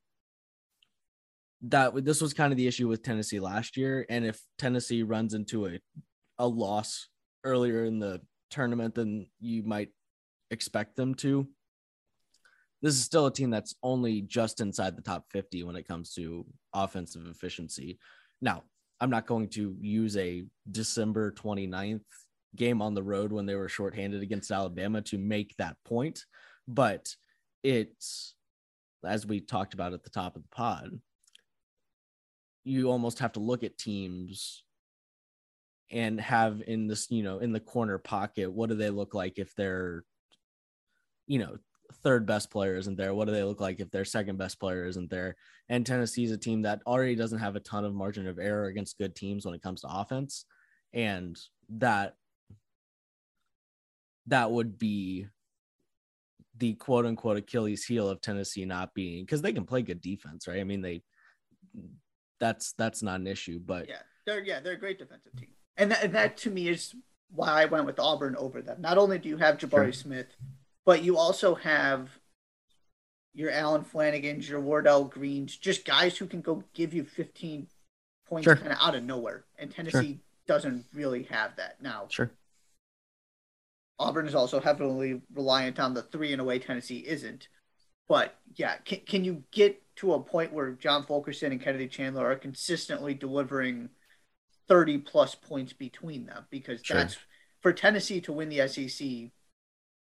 [1.62, 5.34] that this was kind of the issue with Tennessee last year, and if Tennessee runs
[5.34, 5.80] into a
[6.38, 7.08] a loss
[7.44, 8.20] earlier in the
[8.50, 9.88] tournament than you might
[10.50, 11.48] expect them to,
[12.82, 16.12] this is still a team that's only just inside the top 50 when it comes
[16.14, 16.44] to
[16.74, 17.98] offensive efficiency.
[18.40, 18.64] Now,
[19.00, 22.00] I'm not going to use a December 29th
[22.54, 26.24] game on the road when they were shorthanded against Alabama to make that point,
[26.68, 27.14] but
[27.62, 28.34] it's
[29.04, 30.90] as we talked about at the top of the pod,
[32.64, 34.64] you almost have to look at teams
[35.90, 39.38] and have in this, you know, in the corner pocket, what do they look like
[39.38, 40.02] if they're,
[41.26, 41.56] you know,
[42.02, 43.14] third best player isn't there?
[43.14, 45.36] What do they look like if their second best player isn't there?
[45.68, 48.66] And Tennessee is a team that already doesn't have a ton of margin of error
[48.66, 50.44] against good teams when it comes to offense.
[50.92, 51.38] And
[51.78, 52.16] that
[54.26, 55.26] that would be
[56.58, 60.48] the quote unquote Achilles heel of Tennessee not being because they can play good defense,
[60.48, 60.60] right?
[60.60, 61.02] I mean, they
[62.40, 65.90] that's that's not an issue, but yeah, they're yeah they're a great defensive team, and
[65.90, 66.94] that, and that to me is
[67.30, 68.80] why I went with Auburn over them.
[68.80, 69.92] Not only do you have Jabari sure.
[69.92, 70.36] Smith,
[70.84, 72.08] but you also have
[73.34, 77.66] your Allen Flanigan's, your Wendell Greens, just guys who can go give you 15
[78.26, 78.56] points sure.
[78.56, 79.44] kind of out of nowhere.
[79.58, 80.20] And Tennessee sure.
[80.46, 82.06] doesn't really have that now.
[82.08, 82.30] Sure.
[83.98, 86.58] Auburn is also heavily reliant on the three and away.
[86.58, 87.48] Tennessee isn't.
[88.08, 92.30] But yeah, can, can you get to a point where John Fulkerson and Kennedy Chandler
[92.30, 93.88] are consistently delivering
[94.68, 96.46] 30 plus points between them?
[96.50, 96.98] Because sure.
[96.98, 97.16] that's
[97.60, 99.30] for Tennessee to win the SEC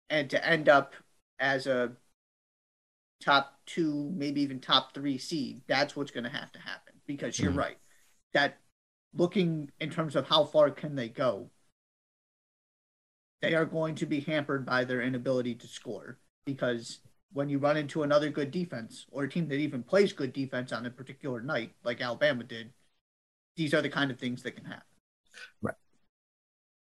[0.09, 0.93] and to end up
[1.39, 1.93] as a
[3.23, 6.93] top two, maybe even top three seed, that's what's going to have to happen.
[7.05, 7.59] Because you're mm-hmm.
[7.59, 7.77] right.
[8.33, 8.57] That
[9.13, 11.49] looking in terms of how far can they go,
[13.41, 16.99] they are going to be hampered by their inability to score because
[17.33, 20.71] when you run into another good defense or a team that even plays good defense
[20.71, 22.71] on a particular night, like Alabama did,
[23.55, 24.81] these are the kind of things that can happen.
[25.61, 25.75] Right.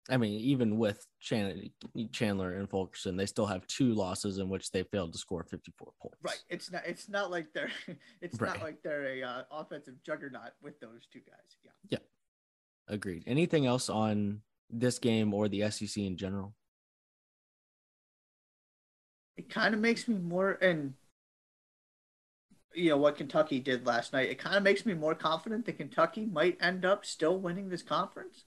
[0.10, 4.84] I mean, even with Chandler and Fulkerson, they still have two losses in which they
[4.84, 6.17] failed to score 54 points.
[6.21, 6.43] Right.
[6.49, 6.82] It's not.
[6.86, 7.71] It's not like they're.
[8.21, 8.53] It's right.
[8.53, 11.58] not like they're a uh, offensive juggernaut with those two guys.
[11.63, 11.71] Yeah.
[11.89, 11.97] Yeah.
[12.89, 13.23] Agreed.
[13.27, 16.54] Anything else on this game or the SEC in general?
[19.36, 20.93] It kind of makes me more and
[22.76, 24.30] you know what Kentucky did last night.
[24.30, 27.84] It kind of makes me more confident that Kentucky might end up still winning this
[27.84, 28.45] conference.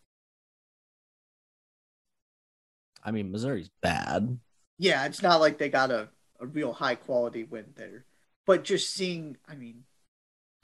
[3.03, 4.39] I mean, Missouri's bad.
[4.79, 6.09] Yeah, it's not like they got a,
[6.41, 8.05] a real high quality win there.
[8.47, 9.85] But just seeing, I mean,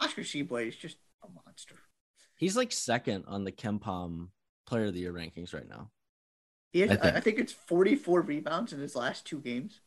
[0.01, 1.77] Oscar Tshiebwe is just a monster.
[2.37, 4.29] He's like second on the KenPom
[4.73, 5.91] player of the year rankings right now.
[6.75, 7.17] Has, I, think.
[7.17, 9.81] I think it's 44 rebounds in his last two games.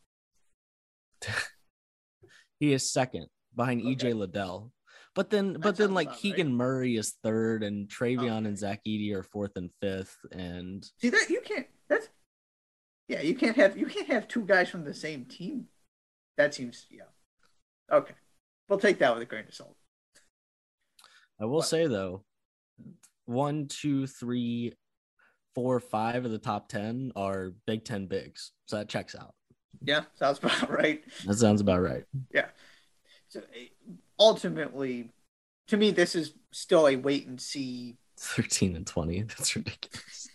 [2.60, 3.96] he is second behind okay.
[3.96, 4.72] EJ Liddell.
[5.16, 6.56] But then, that but then, like Keegan right.
[6.56, 8.46] Murray is third, and Trevion okay.
[8.46, 10.16] and Zach Edey are fourth and fifth.
[10.30, 11.66] And see that you can't.
[11.88, 12.08] That's
[13.08, 15.68] yeah, you can't have you can't have two guys from the same team.
[16.36, 17.04] That seems yeah.
[17.90, 18.14] Okay,
[18.68, 19.76] we'll take that with a grain of salt.
[21.40, 22.24] I will but, say though,
[23.26, 24.72] one, two, three,
[25.54, 28.52] four, five of the top 10 are Big Ten bigs.
[28.66, 29.34] So that checks out.
[29.82, 31.02] Yeah, sounds about right.
[31.26, 32.04] That sounds about right.
[32.32, 32.46] Yeah.
[33.28, 33.42] So
[34.18, 35.10] ultimately,
[35.68, 37.96] to me, this is still a wait and see.
[38.18, 39.22] 13 and 20.
[39.22, 40.28] That's ridiculous.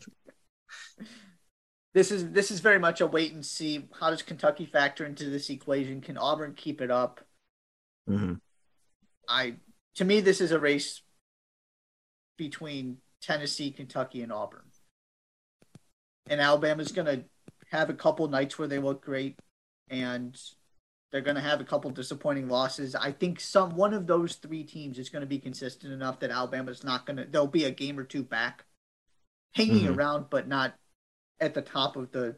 [1.94, 3.88] this is this is very much a wait and see.
[4.00, 6.02] How does Kentucky factor into this equation?
[6.02, 7.22] Can Auburn keep it up?
[8.10, 8.34] Mm-hmm.
[9.28, 9.56] I
[9.96, 11.02] to me, this is a race
[12.42, 14.66] between Tennessee, Kentucky, and Auburn.
[16.28, 17.24] And Alabama's going to
[17.72, 19.38] have a couple nights where they look great,
[19.92, 20.36] and
[21.12, 22.96] they're going to have a couple disappointing losses.
[22.96, 26.32] I think some one of those three teams is going to be consistent enough that
[26.32, 27.26] Alabama's not going to.
[27.26, 28.66] There'll be a game or two back,
[29.54, 30.00] hanging mm-hmm.
[30.00, 30.74] around, but not
[31.40, 32.38] at the top of the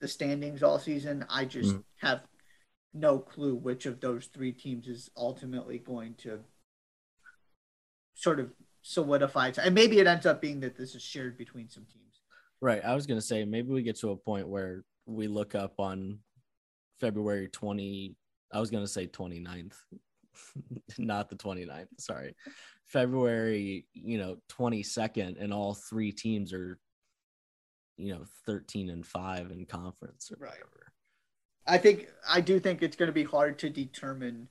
[0.00, 1.24] the standings all season.
[1.30, 2.06] I just mm-hmm.
[2.06, 2.22] have
[2.92, 6.40] no clue which of those three teams is ultimately going to
[8.16, 8.50] sort of
[8.88, 9.58] solidifies.
[9.58, 12.22] And maybe it ends up being that this is shared between some teams.
[12.62, 12.82] Right.
[12.82, 15.74] I was going to say maybe we get to a point where we look up
[15.78, 16.20] on
[16.98, 18.16] February 20.
[18.52, 19.74] I was going to say 29th,
[20.98, 21.88] not the 29th.
[21.98, 22.34] Sorry.
[22.86, 26.78] February, you know, 22nd, and all three teams are,
[27.98, 30.52] you know, 13 and five in conference or right.
[30.52, 30.92] whatever.
[31.66, 34.48] I think, I do think it's going to be hard to determine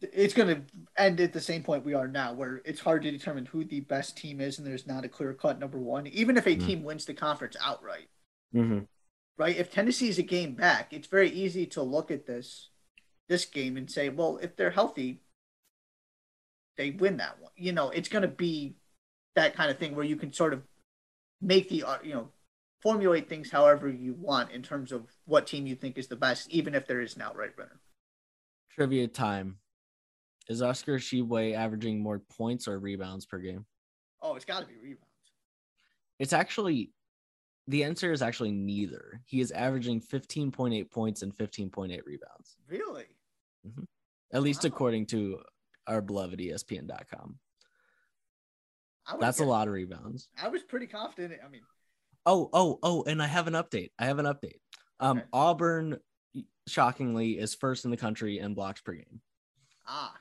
[0.00, 0.62] it's going to
[0.96, 3.80] end at the same point we are now, where it's hard to determine who the
[3.80, 6.66] best team is, and there's not a clear cut number one, even if a Mhm.
[6.66, 8.08] team wins the conference outright.
[8.54, 8.84] Mm-hmm.
[9.38, 9.56] Right?
[9.56, 12.70] If Tennessee is a game back, it's very easy to look at this
[13.28, 15.20] this game and say, well, if they're healthy,
[16.76, 17.50] they win that one.
[17.56, 18.76] You know, it's going to be
[19.34, 20.62] that kind of thing where you can sort of
[21.40, 22.32] make the uh, you know
[22.82, 26.48] formulate things however you want in terms of what team you think is the best,
[26.50, 27.80] even if there is an outright winner.
[28.70, 29.58] Trivia time.
[30.48, 33.64] Is Oscar Tshiebwe averaging more points or rebounds per game?
[34.22, 35.02] Oh, it's got to be rebounds.
[36.18, 36.92] It's actually
[37.68, 39.20] the answer is actually neither.
[39.26, 43.06] He is averaging 15.8 points and 15.8 rebounds, Really?
[44.32, 45.40] at least according to
[45.88, 47.38] our beloved ESPN.com.
[49.20, 50.28] That's a lot of rebounds.
[50.40, 51.40] I was pretty confident.
[51.44, 51.62] I mean,
[52.24, 53.90] Oh, oh, oh, and I have an update.
[53.98, 54.58] I have an update.
[54.98, 55.26] Um, Okay.
[55.32, 55.98] Auburn,
[56.66, 59.20] shockingly, is first in the country in blocks per game.
[59.86, 60.14] ah,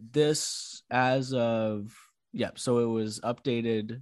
[0.00, 1.94] This, as of,
[2.32, 4.00] yep, so it was updated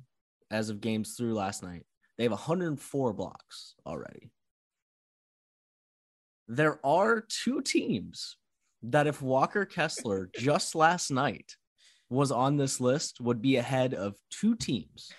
[0.51, 1.85] as of games through last night.
[2.17, 4.31] They have 104 blocks already.
[6.47, 8.37] There are two teams
[8.83, 11.57] that, if Walker Kessler just last night
[12.09, 15.13] was on this list, would be ahead of two teams.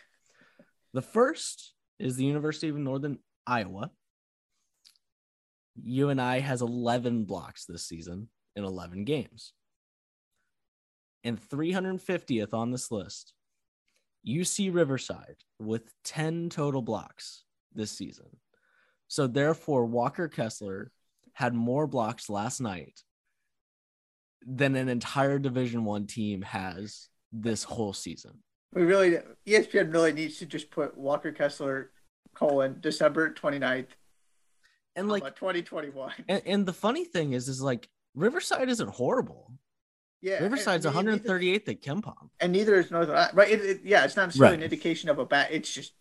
[0.94, 3.92] The first is the University of Northern Iowa.
[5.84, 9.54] UNI has 11 blocks this season in 11 games.
[11.23, 13.34] And 350th on this list,
[14.27, 18.38] UC Riverside with 10 total blocks this season.
[19.08, 20.91] So therefore, Walker Kessler
[21.34, 23.01] had more blocks last night
[24.45, 28.39] than an entire Division One team has this whole season.
[28.73, 31.91] we really ESPN really needs to just put Walker Kessler
[32.34, 33.88] colon December 29th,
[34.95, 36.13] And like like, 2021.
[36.27, 39.51] and, and the funny thing is, is like Riverside isn't horrible.
[40.21, 42.29] Yeah, Riverside's and neither- 138th at KenPom.
[42.41, 43.15] and neither is Northern.
[43.15, 43.49] I- Right?
[43.51, 44.60] It, it- yeah, it's not necessarily Right.
[44.60, 45.49] an indication of a bad.
[45.51, 45.93] It's just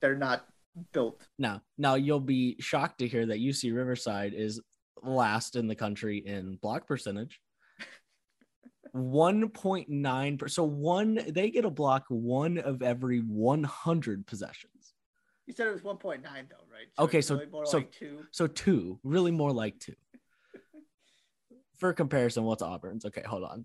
[0.00, 0.46] they're not
[0.92, 1.22] built.
[1.38, 4.60] Now, now you'll be shocked to hear that UC Riverside is
[5.02, 7.40] last in the country in block percentage.
[8.94, 14.94] 1.9 per- so one they get a block one of every 100 possessions.
[15.46, 16.88] You said it was 1.9 though, right?
[16.98, 18.24] Okay, so- really so- like two.
[18.32, 19.94] So two, really more like two.
[21.82, 23.04] For comparison, what's Auburn's?
[23.04, 23.64] Okay, hold on.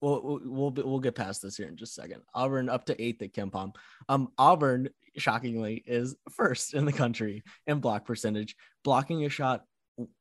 [0.00, 2.22] We'll we'll we'll, be- we'll get past this here in just a second.
[2.32, 3.74] Auburn up to eighth at KenPom.
[4.08, 9.64] Um, Auburn shockingly is first in the country in block percentage, blocking a shot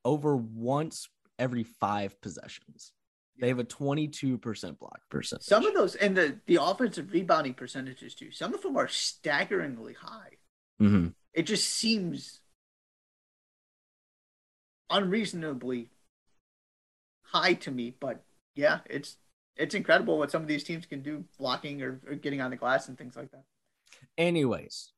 [0.04, 2.94] over once every five possessions.
[3.40, 5.46] They have a 22% block percentage.
[5.46, 8.32] Some of those and the the offensive rebounding percentages too.
[8.32, 10.32] Some of them are staggeringly high.
[10.82, 11.14] Mhm.
[11.32, 12.40] It just seems
[14.90, 15.90] unreasonably
[17.36, 18.24] high to me, but
[18.56, 19.18] yeah, it's
[19.58, 22.58] it's incredible what some of these teams can do blocking or, or getting on the
[22.58, 23.44] glass and things like that.
[24.18, 24.92] Anyways,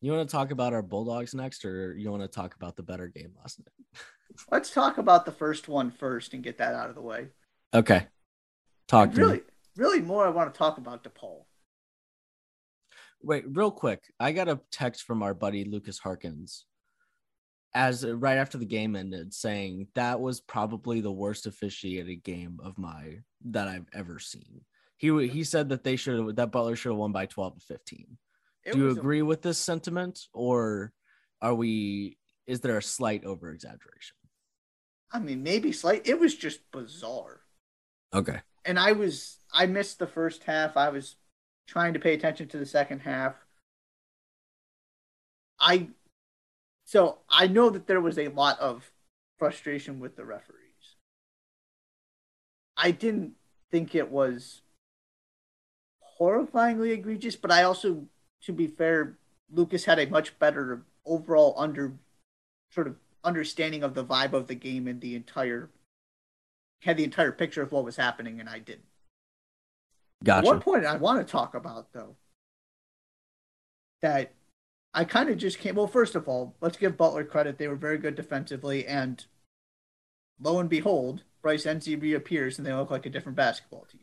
[0.00, 2.82] you want to talk about our Bulldogs next, or you want to talk about the
[2.82, 4.02] better game last night?
[4.50, 7.28] Let's talk about the first one first and get that out of the way.
[7.72, 8.06] Okay.
[8.88, 9.40] Talk to really,
[9.76, 11.44] really more I want to talk about DePaul.
[13.22, 14.02] Wait, real quick.
[14.20, 16.66] I got a text from our buddy Lucas Harkins
[17.76, 22.58] as uh, right after the game ended saying that was probably the worst officiated game
[22.64, 24.62] of my that I've ever seen.
[24.96, 27.60] He he said that they should have that Butler should have won by 12 to
[27.66, 28.16] 15.
[28.64, 30.92] It Do you was a- agree with this sentiment or
[31.42, 34.16] are we is there a slight over exaggeration?
[35.12, 36.08] I mean, maybe slight.
[36.08, 37.40] It was just bizarre.
[38.14, 38.40] Okay.
[38.64, 40.78] and I was I missed the first half.
[40.78, 41.16] I was
[41.68, 43.34] trying to pay attention to the second half.
[45.60, 45.88] I
[46.86, 48.90] so I know that there was a lot of
[49.38, 50.56] frustration with the referees.
[52.76, 53.32] I didn't
[53.70, 54.62] think it was
[56.18, 58.06] horrifyingly egregious, but I also
[58.42, 59.18] to be fair,
[59.52, 61.94] Lucas had a much better overall under
[62.70, 65.70] sort of understanding of the vibe of the game and the entire
[66.82, 68.84] had the entire picture of what was happening, and I didn't.
[70.22, 70.46] Gotcha.
[70.46, 72.14] One point I want to talk about though
[74.02, 74.32] that
[74.96, 75.74] I kind of just came.
[75.74, 79.24] Well, first of all, let's give Butler credit; they were very good defensively, and
[80.40, 84.00] lo and behold, Bryce Nze reappears, and they look like a different basketball team.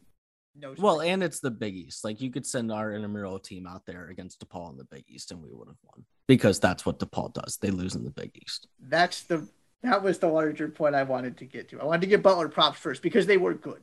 [0.55, 2.03] No, Well, and it's the Big East.
[2.03, 5.31] Like you could send our intramural team out there against DePaul in the Big East,
[5.31, 7.57] and we would have won because that's what DePaul does.
[7.57, 8.67] They lose in the Big East.
[8.79, 9.47] that's the
[9.81, 11.81] that was the larger point I wanted to get to.
[11.81, 13.81] I wanted to give Butler props first because they were good.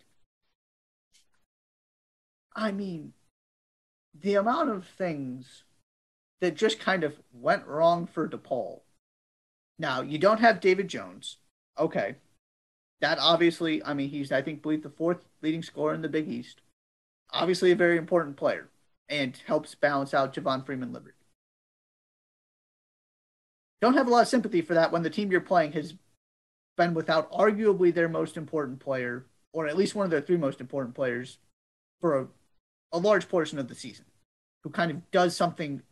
[2.54, 3.14] I mean,
[4.14, 5.64] the amount of things
[6.40, 8.80] that just kind of went wrong for DePaul.
[9.78, 11.38] Now, you don't have David Jones.
[11.78, 12.16] Okay.
[13.00, 16.28] that obviously, I mean, he's I think believe the fourth leading scorer in the Big
[16.28, 16.60] East.
[17.32, 18.68] Obviously, a very important player
[19.08, 21.16] and helps balance out Javon Freeman Liberty.
[23.80, 25.94] Don't have a lot of sympathy for that when the team you're playing has
[26.76, 30.60] been without arguably their most important player, or at least one of their three most
[30.60, 31.38] important players,
[32.00, 32.28] for a,
[32.92, 34.04] a large portion of the season,
[34.62, 35.82] who kind of does something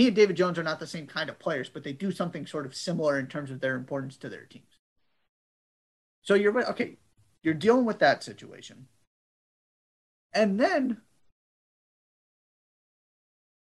[0.00, 2.46] he and David Jones are not the same kind of players, but they do something
[2.46, 4.78] sort of similar in terms of their importance to their teams.
[6.22, 6.68] So you're.
[6.70, 6.96] Okay,
[7.42, 8.86] you're dealing with that situation.
[10.32, 10.98] And then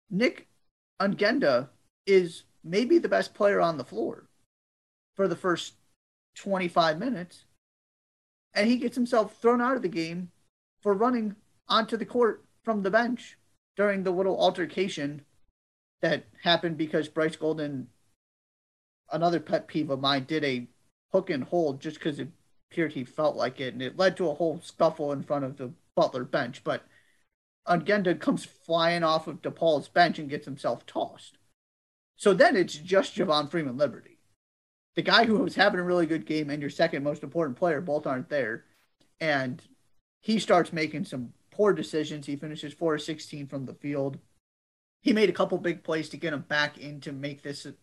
[0.09, 0.47] Nick
[1.01, 1.69] Ongenda
[2.05, 4.27] is maybe the best player on the floor
[5.15, 5.73] for the first
[6.35, 7.45] 25 minutes.
[8.53, 10.31] And he gets himself thrown out of the game
[10.81, 11.35] for running
[11.67, 13.37] onto the court from the bench
[13.75, 15.23] during the little altercation
[16.01, 17.87] that happened because Bryce Golden,
[19.11, 20.67] another pet peeve of mine, did a
[21.11, 22.29] hook and hold just because it
[22.71, 23.73] appeared he felt like it.
[23.73, 26.63] And it led to a whole scuffle in front of the Butler bench.
[26.63, 26.85] But
[27.67, 31.37] Ongenda comes flying off of DePaul's bench and gets himself tossed.
[32.15, 34.17] So then it's just Javon Freeman Liberty.
[34.95, 37.79] The guy who was having a really good game and your second most important player
[37.79, 38.65] both aren't there.
[39.21, 39.61] And
[40.21, 42.25] he starts making some poor decisions.
[42.25, 44.17] He finishes 4 of 16 from the field.
[45.01, 47.73] He made a couple big plays to get him back in to make this a,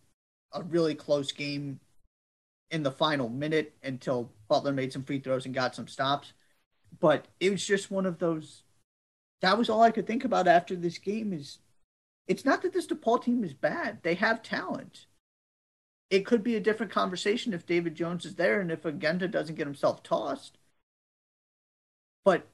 [0.53, 1.79] a really close game
[2.69, 6.33] in the final minute until Butler made some free throws and got some stops.
[6.99, 8.63] But it was just one of those.
[9.41, 11.33] That was all I could think about after this game.
[11.33, 11.59] Is
[12.27, 13.99] it's not that this DePaul team is bad.
[14.03, 15.05] They have talent.
[16.09, 19.55] It could be a different conversation if David Jones is there and if Ongenda doesn't
[19.55, 20.57] get himself tossed.
[22.23, 22.47] But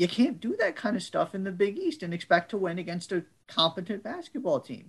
[0.00, 2.78] you can't do that kind of stuff in the Big East and expect to win
[2.78, 4.88] against a competent basketball team.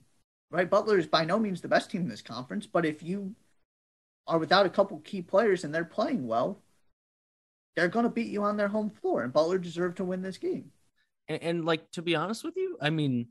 [0.49, 0.69] Right?
[0.69, 3.35] Butler is by no means the best team in this conference, but if you
[4.25, 6.61] are without a couple key players and they're playing well,
[7.75, 10.37] they're going to beat you on their home floor, and Butler deserved to win this
[10.37, 10.71] game.
[11.27, 13.27] And, and, like to be honest with you, I mean,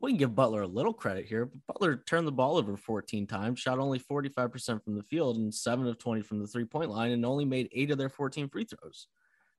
[0.00, 3.26] we can give Butler a little credit here, but Butler turned the ball over 14
[3.26, 6.90] times, shot only 45% from the field and seven of 20 from the three point
[6.90, 9.08] line, and only made eight of their 14 free throws.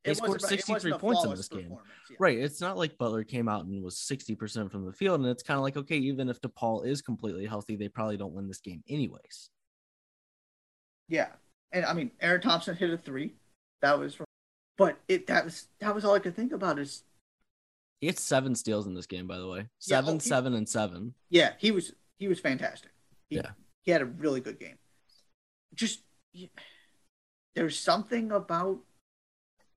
[0.05, 1.71] They scored 63 points in this game.
[2.09, 2.15] Yeah.
[2.19, 2.37] Right.
[2.37, 5.19] It's not like Butler came out and was 60% from the field.
[5.19, 8.33] And it's kind of like, okay, even if DePaul is completely healthy, they probably don't
[8.33, 9.49] win this game anyways.
[11.09, 11.27] Yeah.
[11.73, 13.35] And I mean, Aaron Thompson hit a three.
[13.81, 14.17] That was
[14.79, 17.03] but it that was that was all I could think about is
[17.99, 19.67] he had seven steals in this game, by the way.
[19.77, 21.13] Seven, yeah, he, seven, and seven.
[21.29, 22.91] Yeah, he was he was fantastic.
[23.29, 24.77] He, yeah, he had a really good game.
[25.75, 25.99] Just
[27.55, 28.79] there's something about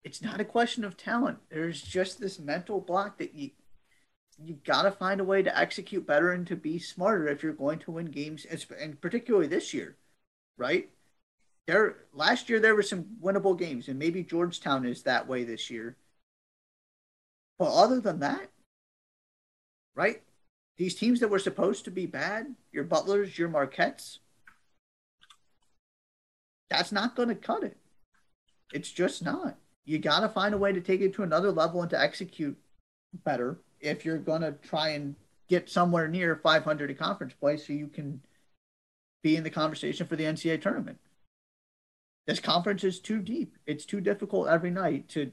[0.05, 1.39] it's not a question of talent.
[1.51, 3.51] There's just this mental block that you
[4.43, 7.53] you've got to find a way to execute better and to be smarter if you're
[7.53, 8.45] going to win games,
[8.81, 9.97] and particularly this year,
[10.57, 10.91] right?
[11.67, 15.71] There last year there were some winnable games, and maybe Georgetown is that way this
[15.71, 15.97] year.
[17.59, 18.51] But other than that,
[19.95, 20.23] right?
[20.79, 24.19] These teams that were supposed to be bad, your Butlers, your Marquettes,
[26.71, 27.77] that's not going to cut it.
[28.73, 29.59] It's just not.
[29.85, 32.57] You got to find a way to take it to another level and to execute
[33.25, 35.17] better if you're going to try and
[35.49, 38.23] get somewhere near 500 in conference play so you can
[39.23, 40.99] be in the conversation for the NCAA tournament.
[42.27, 43.57] This conference is too deep.
[43.67, 45.33] It's too difficult every night to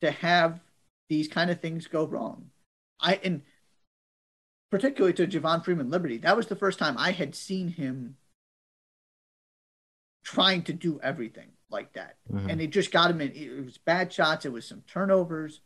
[0.00, 0.60] to have
[1.08, 2.50] these kind of things go wrong.
[3.00, 3.42] I and
[4.70, 8.16] particularly to Javon Freeman Liberty, that was the first time I had seen him
[10.24, 12.16] trying to do everything like that.
[12.32, 12.50] Mm-hmm.
[12.50, 15.60] And it just got him in it was bad shots, it was some turnovers.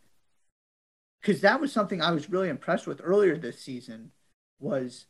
[1.22, 4.11] Cause that was something I was really impressed with earlier this season
[4.58, 5.06] was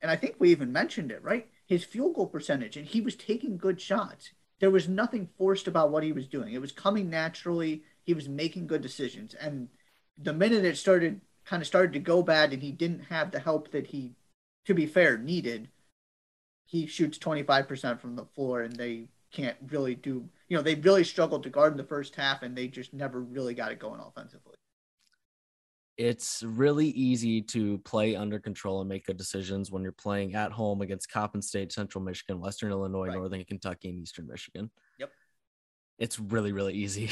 [0.00, 1.48] and I think we even mentioned it, right?
[1.66, 4.32] His field goal percentage and he was taking good shots.
[4.60, 6.52] There was nothing forced about what he was doing.
[6.54, 9.34] It was coming naturally he was making good decisions.
[9.34, 9.68] And
[10.16, 13.38] the minute it started kind of started to go bad and he didn't have the
[13.38, 14.14] help that he,
[14.64, 15.68] to be fair, needed,
[16.64, 21.04] he shoots 25% from the floor and they can't really do, you know, they really
[21.04, 24.00] struggled to guard in the first half and they just never really got it going
[24.00, 24.54] offensively.
[25.96, 30.52] It's really easy to play under control and make good decisions when you're playing at
[30.52, 33.16] home against Coppin State, Central Michigan, Western Illinois, right.
[33.16, 34.70] Northern Kentucky, and Eastern Michigan.
[35.00, 35.10] Yep.
[35.98, 37.10] It's really, really easy.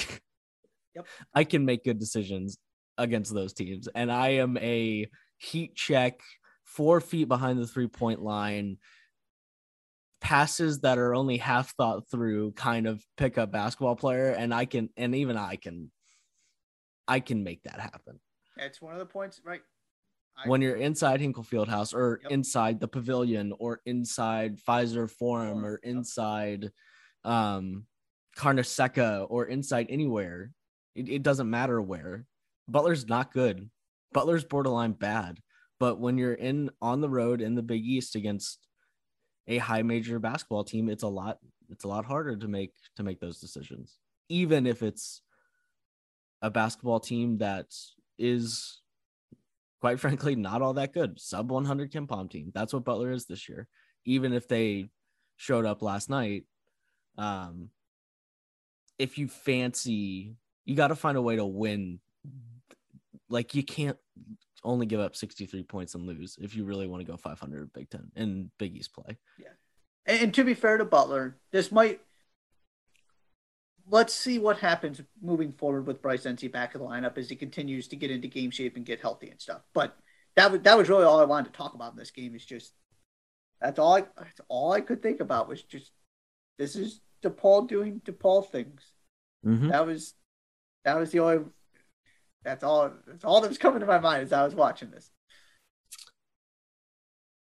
[0.95, 1.07] Yep.
[1.35, 2.59] I can make good decisions
[2.97, 3.89] against those teams.
[3.95, 5.09] And I am a
[5.39, 6.21] heat check,
[6.65, 8.79] four feet behind the three point line,
[10.27, 14.31] passes that are only half thought through kind of pickup basketball player.
[14.31, 15.93] And I can, and even I can,
[17.07, 18.19] I can make that happen.
[18.57, 19.61] It's one of the points, right?
[20.37, 22.33] I when you're inside Hinkle field house or yep.
[22.33, 26.73] inside the pavilion or inside Fiserv Forum or inside
[27.25, 27.87] um
[28.37, 30.51] Carnesecca or inside anywhere.
[30.97, 32.27] It, it doesn't matter where.
[32.67, 33.71] Butler's not good.
[34.13, 35.39] Butler's borderline bad.
[35.79, 38.67] But when you're in on the road in the Big East against
[39.49, 41.39] a high major basketball team, it's a lot
[41.71, 43.99] it's a lot harder to make to make those decisions.
[44.29, 45.23] Even if it's
[46.43, 47.67] a basketball team that
[48.19, 48.81] is
[49.81, 51.21] quite frankly not all that good.
[51.21, 52.53] Sub 100 KenPom team.
[52.55, 53.69] That's what Butler is this year.
[54.05, 54.89] Even if they
[55.37, 56.45] showed up last night,
[57.19, 57.71] um,
[58.99, 62.01] if you fancy, you got to find a way to win.
[63.29, 63.99] Like you can't
[64.65, 67.91] only give up 63 points and lose if you really want to go 500 Big
[67.91, 69.17] Ten and Big East play.
[69.39, 69.49] Yeah.
[70.07, 72.01] And, and to be fair to Butler, this might
[73.89, 77.37] let's see what happens moving forward with Bryce Nze back in the lineup as he
[77.37, 79.63] continues to get into game shape and get healthy and stuff.
[79.75, 79.97] But
[80.35, 82.35] that was that was really all I wanted to talk about in this game.
[82.35, 82.73] Is just
[83.61, 85.93] that's all I that's all I could think about was just
[86.59, 88.83] this is DePaul doing DePaul things.
[89.45, 89.69] Mm-hmm.
[89.69, 90.15] That was
[90.85, 91.45] that was the only
[92.45, 95.11] that's all that's all that was coming to my mind as I was watching this.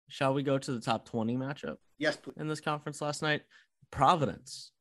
[0.08, 1.78] Shall we go to the top 20 matchup?
[2.00, 2.34] Yes, please.
[2.38, 3.44] In this conference last night,
[3.92, 4.72] Providence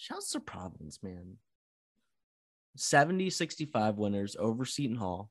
[0.00, 1.38] Shouts to Providence, man.
[2.76, 5.30] 70 65 winners over Seton Hall.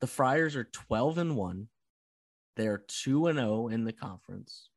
[0.00, 1.68] The Friars are 12 and 1.
[2.56, 4.68] They're 2 and 0 in the conference.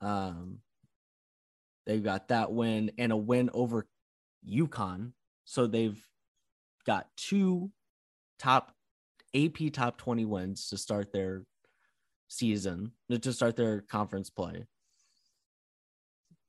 [0.00, 0.60] Um
[1.84, 3.86] they've got that win and a win over
[4.48, 5.12] UConn.
[5.44, 6.00] So they've
[6.86, 7.70] got two
[8.38, 8.74] top
[9.34, 11.42] AP top 20 wins to start their
[12.28, 14.66] season, uh, to start their conference play.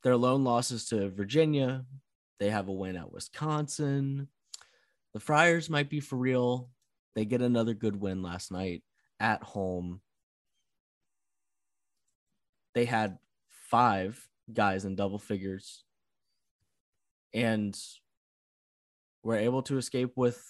[0.03, 1.85] Their lone losses to Virginia.
[2.39, 4.27] They have a win at Wisconsin.
[5.13, 6.69] The Friars might be for real.
[7.15, 8.83] They get another good win last night
[9.19, 10.01] at home.
[12.73, 13.17] They had
[13.69, 15.83] five guys in double figures
[17.33, 17.77] and
[19.25, 20.41] were able to escape with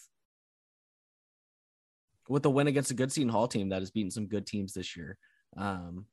[2.28, 4.74] with a win against a good Seton Hall team that has beaten some good teams
[4.74, 5.18] this year.
[5.56, 6.06] Um,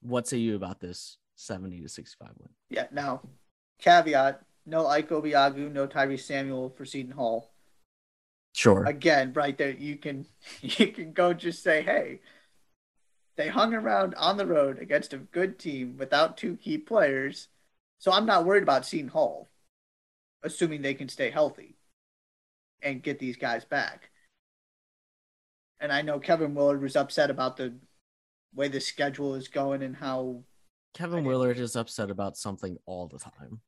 [0.00, 2.48] what say you about this 70 to 65 win.
[2.70, 2.86] Yeah.
[2.90, 3.20] Now,
[3.80, 7.52] caveat: no Ike Obiagu, no Tyrese Samuel for Seton Hall.
[8.54, 8.84] Sure.
[8.84, 10.26] Again, right there, you can
[10.62, 12.20] you can go just say, hey,
[13.36, 17.48] they hung around on the road against a good team without two key players,
[17.98, 19.48] so I'm not worried about Seton Hall,
[20.42, 21.76] assuming they can stay healthy
[22.82, 24.10] and get these guys back.
[25.80, 27.74] And I know Kevin Willard was upset about the
[28.54, 30.42] way the schedule is going and how
[30.94, 33.60] Kevin Willard is upset about something all the time.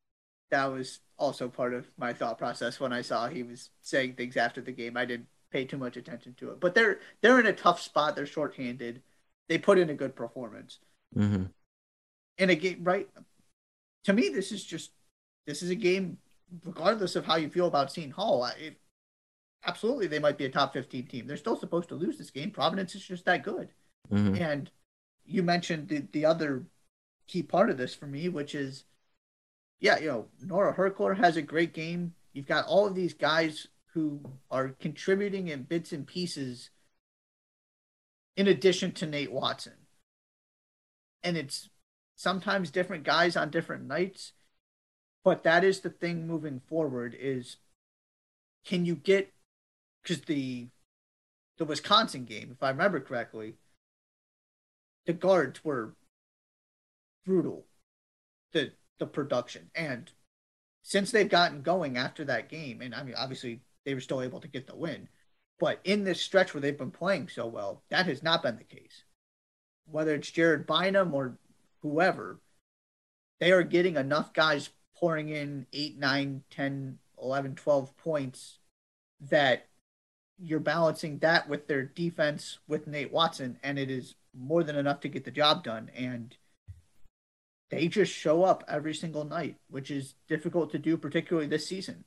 [0.50, 4.36] That was also part of my thought process when I saw he was saying things
[4.36, 4.96] after the game.
[4.96, 8.16] I didn't pay too much attention to it, but they're they're in a tough spot.
[8.16, 9.02] They're shorthanded.
[9.48, 10.78] They put in a good performance.
[11.16, 11.44] Mm-hmm.
[12.38, 13.08] In a game, right?
[14.04, 14.90] To me, this is just
[15.46, 16.18] this is a game.
[16.64, 18.78] Regardless of how you feel about Seton Hall, it,
[19.64, 21.26] absolutely they might be a top 15 team.
[21.26, 22.50] They're still supposed to lose this game.
[22.50, 23.70] Providence is just that good.
[24.10, 24.42] Mm-hmm.
[24.42, 24.70] And
[25.24, 26.64] you mentioned the, the other
[27.26, 28.84] key part of this for me, which is,
[29.80, 32.14] yeah, you know, Noah Horchler has a great game.
[32.32, 34.20] You've got all of these guys who
[34.50, 36.70] are contributing in bits and pieces
[38.36, 39.74] in addition to Nate Watson.
[41.22, 41.68] And it's
[42.16, 44.32] sometimes different guys on different nights,
[45.24, 47.56] but that is the thing moving forward is
[48.64, 49.32] can you get
[50.02, 50.68] because the
[51.58, 53.56] the Wisconsin game, if I remember correctly,
[55.04, 55.94] the guards were
[57.24, 57.66] brutal
[58.52, 59.70] the the production.
[59.74, 60.10] And
[60.82, 64.40] since they've gotten going after that game and i mean obviously they were still able
[64.40, 65.08] to get the win
[65.58, 68.64] but in this stretch where they've been playing so well that has not been the
[68.64, 69.04] case.
[69.84, 71.38] Whether it's jared bynum or
[71.82, 72.40] whoever
[73.40, 74.70] they are getting enough guys
[75.00, 78.58] pouring in 8 9 10 11 12 points
[79.20, 79.68] that
[80.38, 85.00] you're balancing that with their defense with nate watson and it is more than enough
[85.00, 86.36] to get the job done and
[87.70, 92.04] they just show up every single night, which is difficult to do, particularly this season.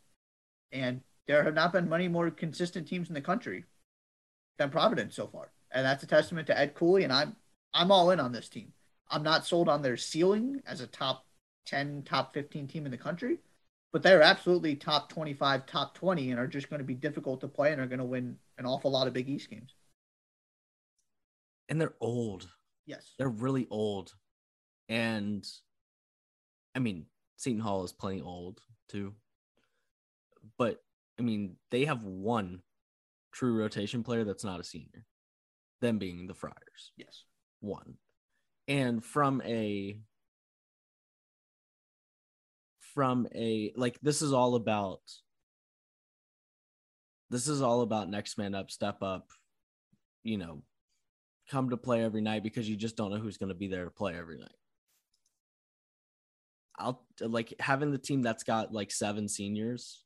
[0.71, 3.63] And there have not been many more consistent teams in the country
[4.57, 5.51] than Providence so far.
[5.71, 7.03] And that's a testament to Ed Cooley.
[7.03, 7.37] And I'm
[7.73, 8.73] I'm all in on this team.
[9.09, 11.25] I'm not sold on their ceiling as a top
[11.65, 13.39] 10, top 15 team in the country,
[13.91, 17.47] but they're absolutely top 25, top 20, and are just going to be difficult to
[17.47, 19.75] play and are going to win an awful lot of Big East games.
[21.69, 22.47] And they're old.
[22.85, 23.13] Yes.
[23.17, 24.13] They're really old.
[24.89, 25.47] And
[26.75, 27.05] I mean,
[27.37, 28.59] Seton Hall is playing old
[28.89, 29.13] too.
[30.57, 30.83] But
[31.19, 32.61] I mean, they have one
[33.31, 35.05] true rotation player that's not a senior,
[35.81, 36.91] them being the Friars.
[36.97, 37.23] Yes.
[37.61, 37.95] One.
[38.67, 39.99] And from a
[42.93, 45.01] from a like this is all about
[47.29, 49.29] this is all about next man up, step up,
[50.23, 50.61] you know,
[51.49, 53.85] come to play every night because you just don't know who's going to be there
[53.85, 54.55] to play every night.
[56.77, 60.03] I'll like having the team that's got like seven seniors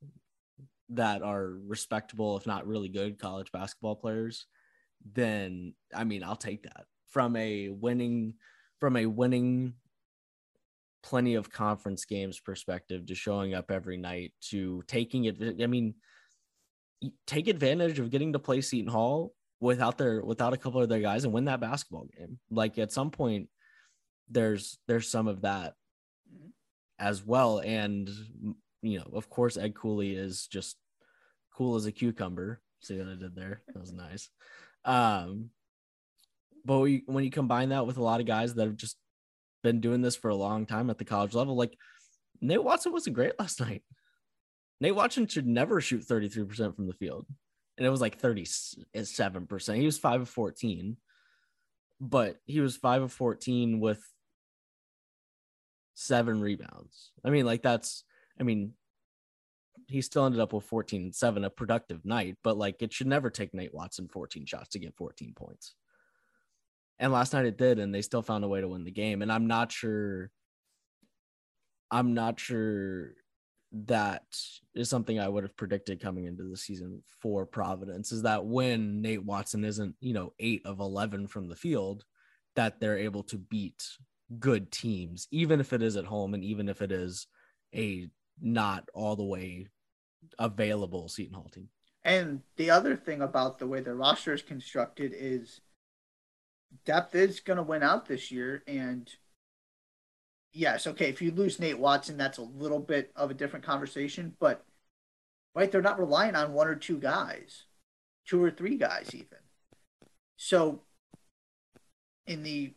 [0.90, 4.46] that are respectable, if not really good college basketball players,
[5.14, 8.36] then I mean, I'll take that from a winning,
[8.80, 9.74] from a winning
[11.08, 15.38] plenty of conference games perspective to showing up every night to taking it.
[15.62, 15.96] I mean,
[17.26, 21.00] take advantage of getting to play Seton Hall without their without a couple of their
[21.00, 22.40] guys and win that basketball game.
[22.52, 23.48] Like at some point,
[24.30, 25.76] there's there's some of that
[27.00, 27.60] as well.
[27.60, 28.10] And
[28.82, 30.76] you know, of course, Ed Cooley is just
[31.56, 32.60] cool as a cucumber.
[32.82, 33.62] See what I did there?
[33.68, 34.30] That was nice.
[34.84, 35.52] Um,
[36.66, 38.98] but when you combine that with a lot of guys that have just
[39.68, 41.78] been doing this for a long time at the college level, like
[42.40, 43.84] Nate Watson wasn't great last night.
[44.80, 47.26] Nate Watson should never shoot 33% from the field.
[47.78, 49.76] And it was like 37%.
[49.76, 50.98] He was 5 of 14.
[52.00, 54.02] But he was 5 of 14 with
[55.96, 57.12] seven rebounds.
[57.26, 58.04] I mean, like that's
[58.40, 58.74] I mean,
[59.88, 63.08] he still ended up with 14 and 7, a productive night, but like it should
[63.08, 65.74] never take Nate Watson 14 shots to get 14 points.
[67.00, 69.22] And last night it did, and they still found a way to win the game.
[69.22, 70.32] And I'm not sure,
[71.92, 73.14] I'm not sure
[73.72, 74.24] that
[74.74, 79.02] is something I would have predicted coming into the season for Providence is that when
[79.02, 82.06] Nate Watson isn't, you know, eight of 11 from the field,
[82.56, 83.84] that they're able to beat
[84.40, 87.28] good teams, even if it is at home and even if it is
[87.76, 88.08] a
[88.42, 89.68] not all the way
[90.40, 91.70] available Seton Hall team.
[92.04, 95.62] And the other thing about the way the roster is constructed is
[96.86, 98.64] depth is going to win out this year.
[98.68, 99.10] And
[100.54, 104.36] yes, okay, if you lose Nate Watson, that's a little bit of a different conversation.
[104.40, 104.66] But,
[105.56, 107.66] right, they're not relying on one or two guys,
[108.28, 109.40] two or three guys, even.
[110.38, 110.82] So,
[112.26, 112.74] in the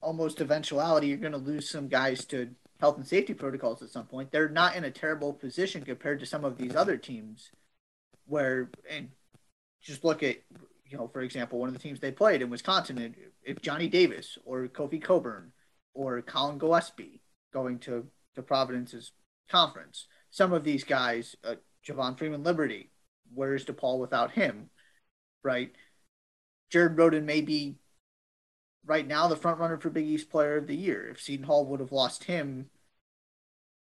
[0.00, 4.06] almost eventuality, you're going to lose some guys to health and safety protocols at some
[4.06, 4.30] point.
[4.30, 7.50] They're not in a terrible position compared to some of these other teams
[8.26, 9.10] where, and
[9.82, 10.36] just look at,
[10.90, 13.14] you know, for example, one of the teams they played in Wisconsin,
[13.44, 15.52] if Johnny Davis or Kofi Cockburn
[15.94, 17.22] or Collin Gillespie
[17.52, 19.12] going to, to Providence's
[19.48, 21.54] conference, some of these guys, uh,
[21.86, 22.90] Javon Freeman Liberty,
[23.32, 24.68] where's DePaul without him,
[25.44, 25.72] right?
[26.70, 27.76] Jared Rhoden may be
[28.84, 31.08] right now the front runner for Big East Player of the Year.
[31.08, 32.66] If Seton Hall would have lost him,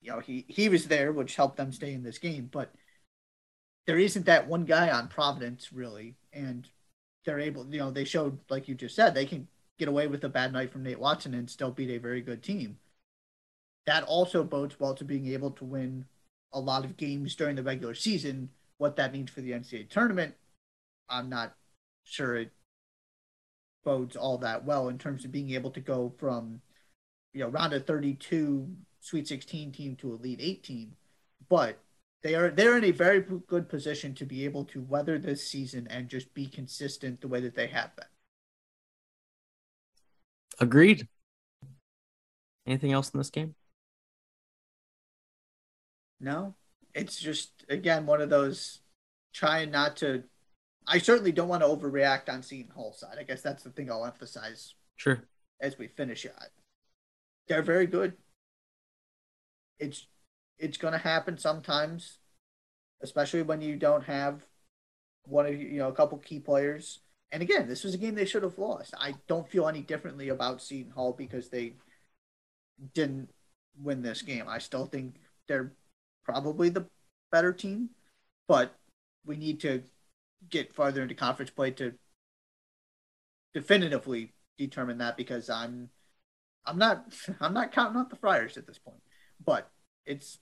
[0.02, 2.48] you know, he he was there, which helped them stay in this game.
[2.52, 2.72] But
[3.88, 6.68] there isn't that one guy on Providence really, and
[7.26, 7.66] they're able.
[7.70, 9.48] You know, they showed like you just said they can
[9.78, 12.44] get away with a bad night from Nate Watson and still beat a very good
[12.44, 12.78] team.
[13.86, 16.06] That also bodes well to being able to win
[16.54, 18.50] a lot of games during the regular season.
[18.78, 20.36] What that means for the NCAA tournament,
[21.10, 21.56] I'm not
[22.04, 22.52] sure it
[23.84, 26.62] bodes all that well in terms of being able to go from
[27.34, 28.68] you know round of 32
[29.00, 30.96] sweet 16 team to elite 8 team
[31.48, 31.78] but
[32.26, 35.86] they are they're in a very good position to be able to weather this season
[35.92, 38.08] and just be consistent the way that they have been
[40.60, 41.08] agreed
[42.66, 43.54] anything else in this game
[46.20, 46.56] no
[46.96, 48.80] it's just again one of those
[49.32, 50.24] trying not to
[50.88, 53.18] I certainly don't want to overreact on Seton Hall side.
[53.20, 54.76] I guess that's the thing I'll emphasize.
[54.98, 55.24] Sure.
[55.60, 56.32] As we finish it,
[57.48, 58.14] they're very good.
[59.80, 60.06] It's
[60.58, 62.20] it's going to happen sometimes,
[63.02, 64.46] especially when you don't have
[65.26, 67.00] one of you know a couple key players.
[67.32, 68.94] And again, this was a game they should have lost.
[69.00, 71.74] I don't feel any differently about Seton Hall because they
[72.94, 73.30] didn't
[73.82, 74.46] win this game.
[74.48, 75.16] I still think
[75.48, 75.74] they're
[76.24, 76.86] probably the
[77.32, 77.90] better team,
[78.48, 78.76] but
[79.26, 79.84] we need to
[80.50, 81.94] get farther into conference play to
[83.54, 85.90] definitively determine that because I'm
[86.66, 87.06] I'm not
[87.40, 89.02] I'm not counting out the Friars at this point.
[89.44, 89.70] But
[90.06, 90.40] it's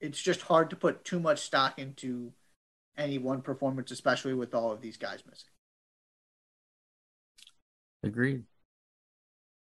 [0.00, 2.32] it's just hard to put too much stock into
[2.96, 5.50] any one performance, especially with all of these guys missing.
[8.02, 8.44] Agreed.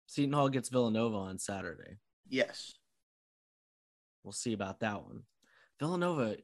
[0.06, 1.98] Seton Hall gets Villanova on Saturday.
[2.28, 2.74] Yes.
[4.22, 5.22] We'll see about that one.
[5.78, 6.36] Villanova,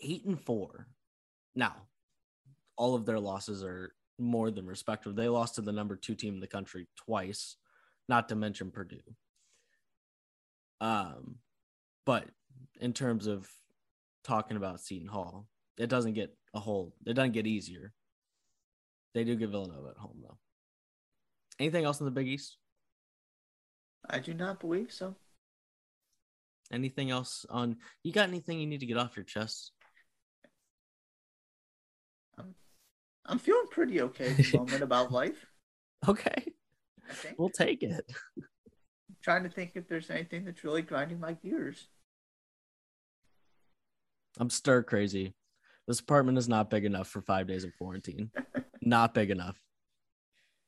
[0.00, 0.86] eight and four.
[1.54, 1.74] Now,
[2.76, 5.14] all of their losses are more than respectable.
[5.14, 7.56] They lost to the number two team in the country twice,
[8.08, 9.00] not to mention Purdue.
[10.80, 11.36] Um,
[12.04, 12.26] but
[12.80, 13.48] in terms of
[14.24, 15.46] talking about Seton Hall,
[15.78, 16.94] it doesn't get a whole.
[17.06, 17.92] It doesn't get easier.
[19.14, 20.38] They do get Villanova at home though.
[21.58, 22.58] Anything else in the Big East?
[24.08, 25.16] I do not believe so.
[26.72, 27.76] anything else on?
[28.02, 29.72] You got anything you need to get off your chest?
[33.28, 35.46] I'm feeling pretty okay at the moment about life.
[36.08, 36.52] Okay,
[37.38, 38.04] we'll take it.
[39.22, 41.88] trying to think if there's anything that's really grinding my gears.
[44.38, 45.34] I'm stir crazy.
[45.86, 48.30] This apartment is not big enough for five days of quarantine.
[48.82, 49.56] not big enough.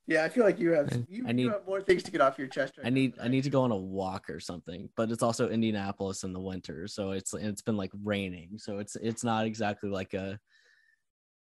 [0.06, 2.10] Yeah, I feel like you have I- you, I you need- have more things to
[2.10, 2.78] get off your chest.
[2.78, 4.88] Right I need now, I need to go on a walk or something.
[4.96, 8.96] But it's also Indianapolis in the winter, so it's it's been like raining, so it's
[8.96, 10.38] it's not exactly like a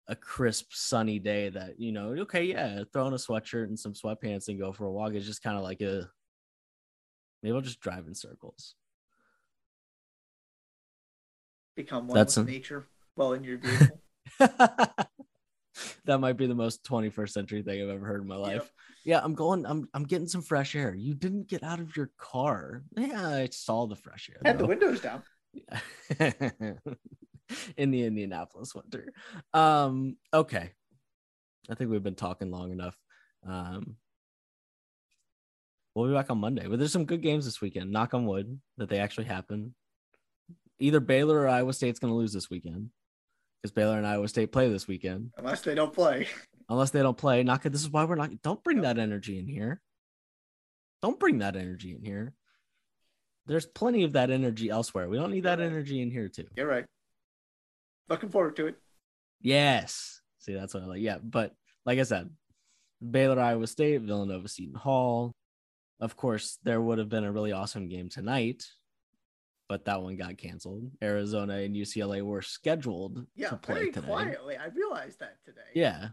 [0.08, 2.14] a crisp sunny day that you know.
[2.20, 5.12] Okay, yeah, throw on a sweatshirt and some sweatpants and go for a walk.
[5.12, 6.08] It's just kind of like a
[7.42, 8.76] maybe I'll just drive in circles.
[11.74, 14.00] Become one That's with a- nature while in your vehicle.
[16.04, 18.54] that might be the most 21st century thing I've ever heard in my life.
[18.62, 18.68] Yep.
[19.06, 19.66] Yeah, I'm going.
[19.66, 20.94] I'm I'm getting some fresh air.
[20.94, 22.82] You didn't get out of your car.
[22.96, 24.40] Yeah, I saw the fresh air.
[24.44, 25.22] Had the windows down.
[27.76, 29.12] in the Indianapolis winter.
[29.52, 30.70] Um, okay.
[31.70, 32.96] I think we've been talking long enough.
[33.46, 33.96] Um,
[35.94, 37.90] we'll be back on Monday, but there's some good games this weekend.
[37.90, 39.74] Knock on wood that they actually happen.
[40.80, 42.90] Either Baylor or Iowa State's going to lose this weekend
[43.62, 45.30] because Baylor and Iowa State play this weekend.
[45.38, 46.28] Unless they don't play.
[46.68, 47.72] Unless they don't play, not good.
[47.72, 48.42] This is why we're not.
[48.42, 49.80] Don't bring that energy in here.
[51.02, 52.32] Don't bring that energy in here.
[53.46, 55.08] There's plenty of that energy elsewhere.
[55.08, 56.46] We don't need that energy in here too.
[56.56, 56.86] You're right.
[58.08, 58.76] Looking forward to it.
[59.40, 60.22] Yes.
[60.38, 61.00] See, that's what I like.
[61.00, 61.52] Yeah, but
[61.84, 62.30] like I said,
[63.10, 65.32] Baylor, Iowa State, Villanova, Seton Hall.
[66.00, 68.66] Of course, there would have been a really awesome game tonight,
[69.68, 70.90] but that one got canceled.
[71.02, 74.06] Arizona and UCLA were scheduled Yeah, to play very today.
[74.06, 74.56] quietly.
[74.56, 75.60] I realized that today.
[75.74, 76.08] Yeah.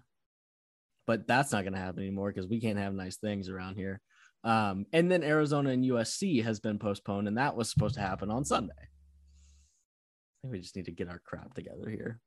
[1.08, 4.00] But that's not going to happen anymore because we can't have nice things around here.
[4.44, 8.32] Um, and then Arizona and USC has been postponed, and that was supposed to happen
[8.32, 8.74] on Sunday.
[8.80, 12.20] I think we just need to get our crap together here.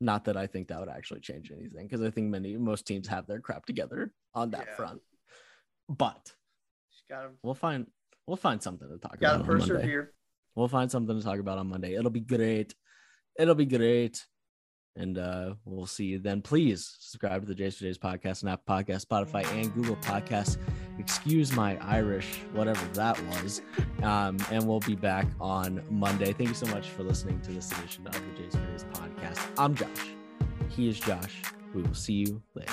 [0.00, 3.08] Not that I think that would actually change anything because I think many most teams
[3.08, 4.76] have their crap together on that Yeah.
[4.76, 5.00] front.
[5.88, 6.34] But
[7.08, 7.86] gotta, we'll find
[8.26, 9.74] we'll find something to talk gotta about on Monday.
[9.74, 10.12] persevere.
[10.54, 11.94] We'll find something to talk about on Monday.
[11.94, 12.74] It'll be great.
[13.38, 14.24] It'll be great.
[14.98, 16.40] And uh, we'll see you then.
[16.40, 20.56] Please subscribe to the Jays for Days podcast and Apple Podcast, Spotify, and Google Podcasts.
[20.98, 23.60] Excuse my Irish, whatever that was.
[24.02, 26.32] Um, and we'll be back on Monday.
[26.32, 29.46] Thank you so much for listening to this edition of the Jays for Days podcast.
[29.58, 29.88] I'm Josh.
[30.70, 31.42] He is Josh.
[31.74, 32.72] We will see you later.